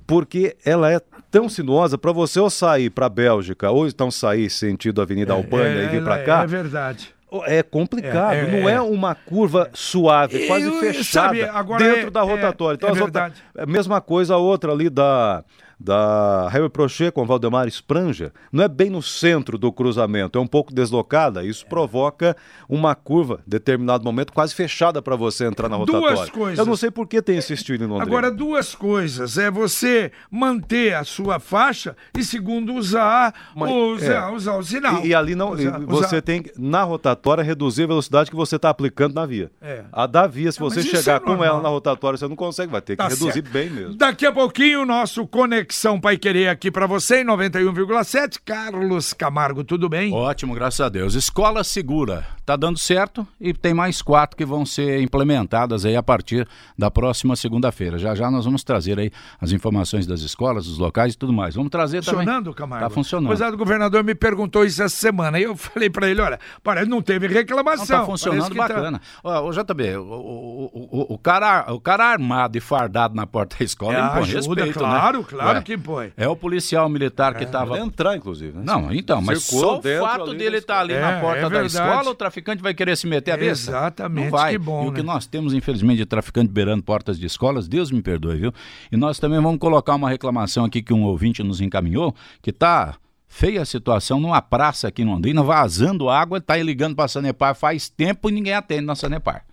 porque 0.05 0.55
ela 0.63 0.91
é 0.91 0.99
tão 1.31 1.49
sinuosa 1.49 1.97
para 1.97 2.11
você 2.11 2.39
ou 2.39 2.49
sair 2.49 2.89
para 2.89 3.07
a 3.07 3.09
Bélgica 3.09 3.69
ou 3.69 3.87
então 3.87 4.09
sair 4.09 4.49
sentido 4.49 5.01
Avenida 5.01 5.33
é, 5.33 5.35
Albânia 5.35 5.83
e 5.83 5.87
vir 5.87 6.03
para 6.03 6.23
cá. 6.23 6.43
É 6.43 6.47
verdade 6.47 7.15
é 7.45 7.63
complicado, 7.63 8.33
é, 8.33 8.39
é, 8.39 8.61
não 8.61 8.69
é 8.69 8.81
uma 8.81 9.15
curva 9.15 9.69
suave, 9.73 10.43
é 10.43 10.47
quase 10.47 10.71
fechada 10.79 11.47
sabe, 11.47 11.77
dentro 11.77 12.11
da 12.11 12.21
rotatória. 12.21 12.75
Então, 12.75 12.89
é, 12.89 13.63
a 13.63 13.65
mesma 13.65 13.99
coisa 14.01 14.35
a 14.35 14.37
outra 14.37 14.71
ali 14.71 14.89
da 14.89 15.43
da 15.79 16.47
Harry 16.49 16.69
Prochet 16.69 17.11
com 17.11 17.25
Valdemar 17.25 17.67
Spranger, 17.67 18.31
não 18.51 18.63
é 18.63 18.67
bem 18.67 18.89
no 18.89 19.01
centro 19.01 19.57
do 19.57 19.71
cruzamento, 19.71 20.37
é 20.37 20.41
um 20.41 20.47
pouco 20.47 20.73
deslocada. 20.73 21.43
Isso 21.43 21.65
é. 21.65 21.69
provoca 21.69 22.35
uma 22.67 22.95
curva, 22.95 23.39
determinado 23.45 24.03
momento, 24.03 24.33
quase 24.33 24.55
fechada 24.55 25.01
para 25.01 25.15
você 25.15 25.45
entrar 25.45 25.69
na 25.69 25.75
rotatória. 25.75 26.15
Duas 26.15 26.29
coisas. 26.29 26.59
Eu 26.59 26.65
não 26.65 26.75
sei 26.75 26.89
por 26.89 27.07
que 27.07 27.21
tem 27.21 27.37
esse 27.37 27.53
estilo 27.53 27.83
em 27.83 27.87
Londrina. 27.87 28.03
Agora, 28.03 28.31
duas 28.31 28.73
coisas. 28.73 29.37
É 29.37 29.51
você 29.51 30.11
manter 30.31 30.93
a 30.93 31.03
sua 31.03 31.39
faixa 31.39 31.95
e, 32.17 32.23
segundo, 32.23 32.73
usar, 32.73 33.33
Mas, 33.55 33.71
usar, 33.71 34.29
é. 34.29 34.35
usar 34.35 34.57
o 34.57 34.63
sinal. 34.63 35.05
E, 35.05 35.09
e 35.09 35.15
ali 35.15 35.35
não. 35.35 35.51
Usar, 35.51 35.79
você 35.79 36.05
usar. 36.15 36.21
tem, 36.21 36.43
na 36.57 36.83
rotatória, 36.83 37.43
reduzir 37.43 37.83
a 37.83 37.87
velocidade 37.87 38.29
que 38.29 38.35
você 38.35 38.55
está 38.55 38.69
aplicando 38.69 39.13
na 39.13 39.25
via. 39.25 39.51
É. 39.61 39.83
A 39.91 40.07
da 40.07 40.25
via, 40.25 40.51
se 40.51 40.59
você 40.59 40.81
chegar 40.81 41.17
é 41.17 41.19
com 41.19 41.43
ela 41.43 41.61
na 41.61 41.69
rotatória, 41.69 42.17
você 42.17 42.27
não 42.27 42.35
consegue, 42.35 42.71
vai 42.71 42.81
ter 42.81 42.93
que 42.93 43.03
tá 43.03 43.07
reduzir 43.07 43.33
certo. 43.33 43.51
bem 43.51 43.69
mesmo. 43.69 43.95
Daqui 43.95 44.25
a 44.25 44.31
pouquinho, 44.31 44.81
o 44.81 44.85
nosso 44.85 45.27
conexão 45.27 45.64
Conexão 45.65 45.99
Pai 45.99 46.15
Querer 46.15 46.49
aqui 46.49 46.69
para 46.69 46.85
você 46.85 47.21
em 47.21 47.25
91,7. 47.25 48.39
Carlos 48.45 49.13
Camargo, 49.13 49.63
tudo 49.63 49.89
bem? 49.89 50.13
Ótimo, 50.13 50.53
graças 50.53 50.79
a 50.79 50.89
Deus. 50.89 51.15
Escola 51.15 51.63
Segura, 51.63 52.23
tá 52.45 52.55
dando 52.55 52.77
certo 52.77 53.27
e 53.41 53.51
tem 53.51 53.73
mais 53.73 53.99
quatro 53.99 54.37
que 54.37 54.45
vão 54.45 54.63
ser 54.63 55.01
implementadas 55.01 55.83
aí 55.83 55.95
a 55.95 56.03
partir 56.03 56.47
da 56.77 56.91
próxima 56.91 57.35
segunda-feira. 57.35 57.97
Já 57.97 58.13
já 58.13 58.29
nós 58.29 58.45
vamos 58.45 58.63
trazer 58.63 58.99
aí 58.99 59.11
as 59.41 59.51
informações 59.51 60.05
das 60.05 60.21
escolas, 60.21 60.65
dos 60.67 60.77
locais 60.77 61.15
e 61.15 61.17
tudo 61.17 61.33
mais. 61.33 61.55
Vamos 61.55 61.71
trazer 61.71 61.97
funcionando, 61.97 62.13
também. 62.13 62.35
Funcionando, 62.35 62.53
Camargo? 62.53 62.85
Tá 62.85 62.89
funcionando. 62.91 63.27
Pois 63.27 63.41
é, 63.41 63.49
o 63.49 63.57
governador 63.57 64.03
me 64.03 64.13
perguntou 64.13 64.63
isso 64.63 64.83
essa 64.83 64.95
semana 64.95 65.39
e 65.39 65.43
eu 65.43 65.55
falei 65.57 65.89
para 65.89 66.07
ele, 66.07 66.21
olha, 66.21 66.39
parece 66.61 66.87
não 66.87 67.01
teve 67.01 67.27
reclamação. 67.27 67.97
Não, 67.97 68.05
tá 68.05 68.05
funcionando 68.05 68.53
tá 68.53 68.67
bacana. 68.67 69.01
Tá... 69.23 69.41
o 69.41 69.51
JB, 69.51 69.97
o, 69.97 70.03
o, 70.03 70.89
o, 70.91 71.13
o, 71.15 71.17
cara, 71.17 71.73
o 71.73 71.79
cara 71.79 72.05
armado 72.05 72.55
e 72.55 72.61
fardado 72.61 73.15
na 73.15 73.25
porta 73.25 73.57
da 73.57 73.65
escola 73.65 73.95
é, 73.95 74.05
impõe 74.05 74.21
ajuda, 74.21 74.63
respeito, 74.63 74.79
claro, 74.79 75.19
né? 75.19 75.25
claro 75.27 75.54
que 75.61 75.73
impõe. 75.73 76.11
É 76.15 76.27
o 76.27 76.35
policial 76.35 76.87
militar 76.89 77.35
que 77.35 77.43
estava... 77.43 77.77
É, 77.77 77.81
entrar, 77.81 78.15
inclusive. 78.15 78.57
Né? 78.57 78.63
Não, 78.65 78.91
então, 78.91 79.21
mas 79.21 79.43
só 79.43 79.79
o 79.79 79.81
fato 79.81 80.33
dele 80.33 80.57
estar 80.57 80.75
tá 80.75 80.79
ali 80.81 80.93
é, 80.93 81.01
na 81.01 81.19
porta 81.19 81.45
é 81.45 81.49
da 81.49 81.63
escola, 81.63 82.09
o 82.09 82.15
traficante 82.15 82.61
vai 82.61 82.73
querer 82.73 82.95
se 82.95 83.07
meter 83.07 83.31
a 83.31 83.37
besta? 83.37 83.71
Exatamente, 83.71 84.25
não 84.25 84.31
vai. 84.31 84.53
que 84.53 84.57
bom, 84.57 84.81
E 84.81 84.85
né? 84.85 84.89
o 84.89 84.93
que 84.93 85.03
nós 85.03 85.25
temos, 85.25 85.53
infelizmente, 85.53 85.97
de 85.97 86.05
traficante 86.05 86.51
beirando 86.51 86.83
portas 86.83 87.19
de 87.19 87.25
escolas, 87.25 87.67
Deus 87.67 87.91
me 87.91 88.01
perdoe, 88.01 88.37
viu? 88.37 88.53
E 88.91 88.97
nós 88.97 89.19
também 89.19 89.41
vamos 89.41 89.59
colocar 89.59 89.95
uma 89.95 90.09
reclamação 90.09 90.65
aqui 90.65 90.81
que 90.81 90.93
um 90.93 91.03
ouvinte 91.03 91.43
nos 91.43 91.61
encaminhou, 91.61 92.15
que 92.41 92.49
está 92.49 92.95
feia 93.27 93.61
a 93.61 93.65
situação 93.65 94.19
numa 94.19 94.41
praça 94.41 94.87
aqui 94.87 95.03
no 95.03 95.11
Londrina, 95.11 95.43
vazando 95.43 96.09
água, 96.09 96.37
está 96.37 96.55
ligando 96.55 96.95
para 96.95 97.05
a 97.05 97.09
Sanepar 97.09 97.53
faz 97.53 97.89
tempo 97.89 98.29
e 98.29 98.31
ninguém 98.31 98.53
atende 98.53 98.85
na 98.85 98.95
Sanepar. 98.95 99.43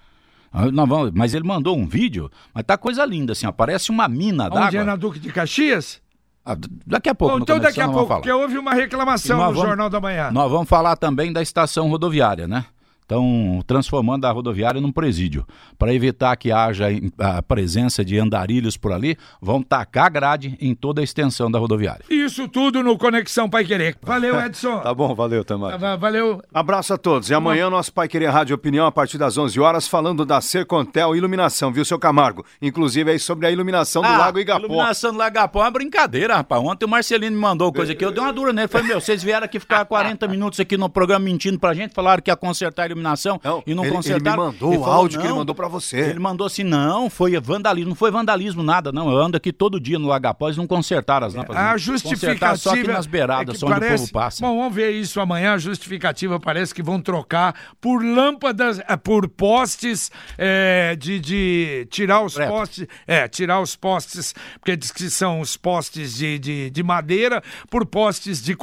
Ah, 0.52 0.66
mas 1.14 1.32
ele 1.34 1.46
mandou 1.46 1.76
um 1.76 1.86
vídeo, 1.86 2.30
mas 2.52 2.64
tá 2.64 2.76
coisa 2.76 3.04
linda, 3.06 3.32
assim, 3.32 3.46
aparece 3.46 3.90
uma 3.90 4.06
mina 4.06 4.50
d'água. 4.50 4.66
Onde 4.66 4.76
é 4.76 4.84
na 4.84 4.96
Duque 4.96 5.18
de 5.18 5.32
Caxias? 5.32 6.02
Ah, 6.44 6.56
daqui 6.86 7.08
a 7.08 7.14
pouco. 7.14 7.36
Bom, 7.36 7.42
então 7.42 7.58
daqui 7.58 7.80
a 7.80 7.88
pouco, 7.88 8.14
porque 8.14 8.30
houve 8.30 8.58
uma 8.58 8.74
reclamação 8.74 9.38
no 9.38 9.44
vamos, 9.44 9.62
Jornal 9.62 9.88
da 9.88 10.00
Manhã. 10.00 10.30
Nós 10.30 10.50
vamos 10.50 10.68
falar 10.68 10.96
também 10.96 11.32
da 11.32 11.40
estação 11.40 11.88
rodoviária, 11.88 12.46
né? 12.46 12.66
Estão 13.12 13.62
transformando 13.66 14.24
a 14.24 14.30
rodoviária 14.30 14.80
num 14.80 14.90
presídio. 14.90 15.46
Para 15.78 15.92
evitar 15.92 16.34
que 16.36 16.50
haja 16.50 16.86
a 17.18 17.42
presença 17.42 18.04
de 18.04 18.18
andarilhos 18.18 18.76
por 18.76 18.92
ali, 18.92 19.16
vão 19.40 19.62
tacar 19.62 20.10
grade 20.10 20.56
em 20.60 20.74
toda 20.74 21.00
a 21.00 21.04
extensão 21.04 21.50
da 21.50 21.58
rodoviária. 21.58 22.04
Isso 22.08 22.48
tudo 22.48 22.82
no 22.82 22.96
Conexão 22.96 23.48
Pai 23.48 23.64
Querer. 23.64 23.96
Valeu, 24.02 24.40
Edson. 24.40 24.80
tá 24.80 24.94
bom, 24.94 25.14
valeu, 25.14 25.44
Tamar. 25.44 25.78
Valeu. 25.98 26.42
Abraço 26.52 26.94
a 26.94 26.98
todos. 26.98 27.28
E 27.28 27.34
amanhã 27.34 27.68
nosso 27.68 27.92
Pai 27.92 28.08
Querer 28.08 28.30
Rádio 28.30 28.54
Opinião 28.54 28.86
a 28.86 28.92
partir 28.92 29.18
das 29.18 29.36
11 29.36 29.60
horas 29.60 29.86
falando 29.86 30.24
da 30.24 30.40
Sercontel 30.40 31.14
Iluminação, 31.14 31.72
viu, 31.72 31.84
seu 31.84 31.98
Camargo? 31.98 32.44
Inclusive 32.60 33.10
aí 33.10 33.18
sobre 33.18 33.46
a 33.46 33.50
iluminação 33.50 34.02
do 34.02 34.08
ah, 34.08 34.16
Lago 34.16 34.38
Igapó. 34.38 34.64
iluminação 34.64 35.12
do 35.12 35.18
Lago 35.18 35.36
Igapó 35.36 35.60
é 35.60 35.64
uma 35.64 35.70
brincadeira, 35.70 36.36
rapaz. 36.36 36.62
Ontem 36.62 36.86
o 36.86 36.88
Marcelino 36.88 37.34
me 37.34 37.42
mandou 37.42 37.72
coisa 37.72 37.92
aqui, 37.92 38.04
eu 38.04 38.12
dei 38.12 38.22
uma 38.22 38.32
dura 38.32 38.52
nele. 38.52 38.68
Falei, 38.68 38.86
meu, 38.86 39.00
vocês 39.00 39.22
vieram 39.22 39.44
aqui 39.44 39.58
ficar 39.60 39.84
40 39.86 40.26
minutos 40.28 40.60
aqui 40.60 40.76
no 40.76 40.88
programa 40.88 41.24
mentindo 41.24 41.58
pra 41.58 41.74
gente, 41.74 41.92
falaram 41.92 42.22
que 42.22 42.30
ia 42.30 42.36
consertar 42.36 42.84
a 42.84 42.86
iluminação. 42.86 43.01
Não, 43.42 43.62
e 43.66 43.74
não 43.74 43.84
ele, 43.84 43.92
consertaram. 43.92 44.44
Ele 44.44 44.52
me 44.52 44.52
mandou 44.52 44.80
o 44.80 44.84
áudio 44.84 45.18
não, 45.18 45.22
que 45.22 45.30
ele 45.30 45.38
mandou 45.38 45.54
para 45.54 45.68
você. 45.68 45.98
Ele 45.98 46.18
mandou 46.18 46.46
assim, 46.46 46.62
não, 46.62 47.10
foi 47.10 47.38
vandalismo, 47.40 47.90
não 47.90 47.96
foi 47.96 48.10
vandalismo 48.10 48.62
nada, 48.62 48.92
não. 48.92 49.10
Eu 49.10 49.18
ando 49.18 49.36
aqui 49.36 49.52
todo 49.52 49.80
dia 49.80 49.98
no 49.98 50.08
Lagapós 50.08 50.56
e 50.56 50.58
não 50.58 50.66
consertaram 50.66 51.26
as 51.26 51.34
lâmpadas. 51.34 51.62
A 51.62 51.76
justificativa... 51.76 52.56
só 52.56 52.70
aqui 52.70 52.86
nas 52.86 53.06
beiradas, 53.06 53.56
é 53.56 53.58
só 53.58 53.68
parece... 53.68 53.86
onde 53.86 53.94
o 53.94 53.98
povo 53.98 54.12
passa. 54.12 54.46
Bom, 54.46 54.56
vamos 54.58 54.74
ver 54.74 54.92
isso 54.92 55.20
amanhã. 55.20 55.54
A 55.54 55.58
justificativa 55.58 56.38
parece 56.38 56.74
que 56.74 56.82
vão 56.82 57.00
trocar 57.00 57.54
por 57.80 58.04
lâmpadas, 58.04 58.80
é, 58.80 58.96
por 58.96 59.28
postes 59.28 60.10
é, 60.38 60.96
de, 60.96 61.18
de 61.20 61.86
tirar 61.90 62.22
os 62.22 62.34
Preto. 62.34 62.48
postes... 62.48 62.86
É, 63.06 63.28
tirar 63.28 63.60
os 63.60 63.74
postes, 63.74 64.34
porque 64.60 64.76
diz 64.76 64.90
que 64.90 65.10
são 65.10 65.40
os 65.40 65.56
postes 65.56 66.14
de, 66.16 66.38
de, 66.38 66.70
de 66.70 66.82
madeira, 66.82 67.42
por 67.70 67.84
postes 67.86 68.42
de 68.42 68.56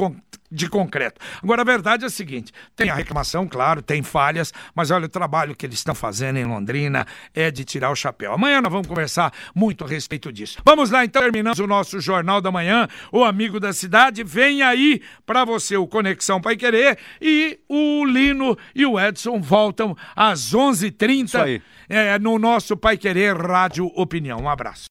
de 0.52 0.70
concreto. 0.70 1.22
Agora, 1.42 1.62
a 1.62 1.66
verdade 1.66 2.04
é 2.04 2.08
a 2.08 2.10
seguinte: 2.10 2.52
tem 2.76 2.90
a 2.90 2.96
reclamação, 2.96 3.48
claro, 3.48 3.82
tem 3.82 4.02
falhas, 4.02 4.54
mas 4.74 4.92
olha, 4.92 5.06
o 5.06 5.10
trabalho 5.10 5.56
que 5.56 5.66
eles 5.66 5.78
estão 5.78 5.94
fazendo 5.94 6.38
em 6.38 6.46
Londrina 6.46 7.06
é 7.34 7.52
de 7.52 7.64
tirar 7.64 7.92
o 7.92 7.96
chapéu. 7.96 8.34
Amanhã 8.34 8.62
nós 8.62 8.72
vamos 8.72 8.88
conversar 8.88 9.34
muito 9.54 9.84
a 9.84 9.88
respeito 9.88 10.32
disso. 10.32 10.60
Vamos 10.66 10.90
lá, 10.90 11.06
então, 11.06 11.22
terminamos 11.22 11.60
o 11.60 11.68
nosso 11.68 12.00
Jornal 12.00 12.42
da 12.42 12.52
Manhã, 12.52 12.88
o 13.12 13.24
Amigo 13.24 13.60
da 13.60 13.74
Cidade. 13.74 14.24
Vem 14.24 14.62
aí 14.62 15.02
para 15.26 15.46
você 15.46 15.78
o 15.78 15.88
Conexão 15.88 16.42
Pai 16.42 16.56
Querer 16.56 16.98
e 17.22 17.60
o 17.68 18.06
Lino 18.06 18.58
e 18.74 18.86
o 18.86 19.00
Edson 19.00 19.40
voltam 19.40 19.96
às 20.16 20.54
11h30 20.54 21.62
é, 21.88 22.20
no 22.20 22.38
nosso 22.40 22.78
Pai 22.78 22.98
Querer 22.98 23.36
Rádio 23.36 23.88
Opinião. 23.96 24.40
Um 24.40 24.50
abraço. 24.50 24.88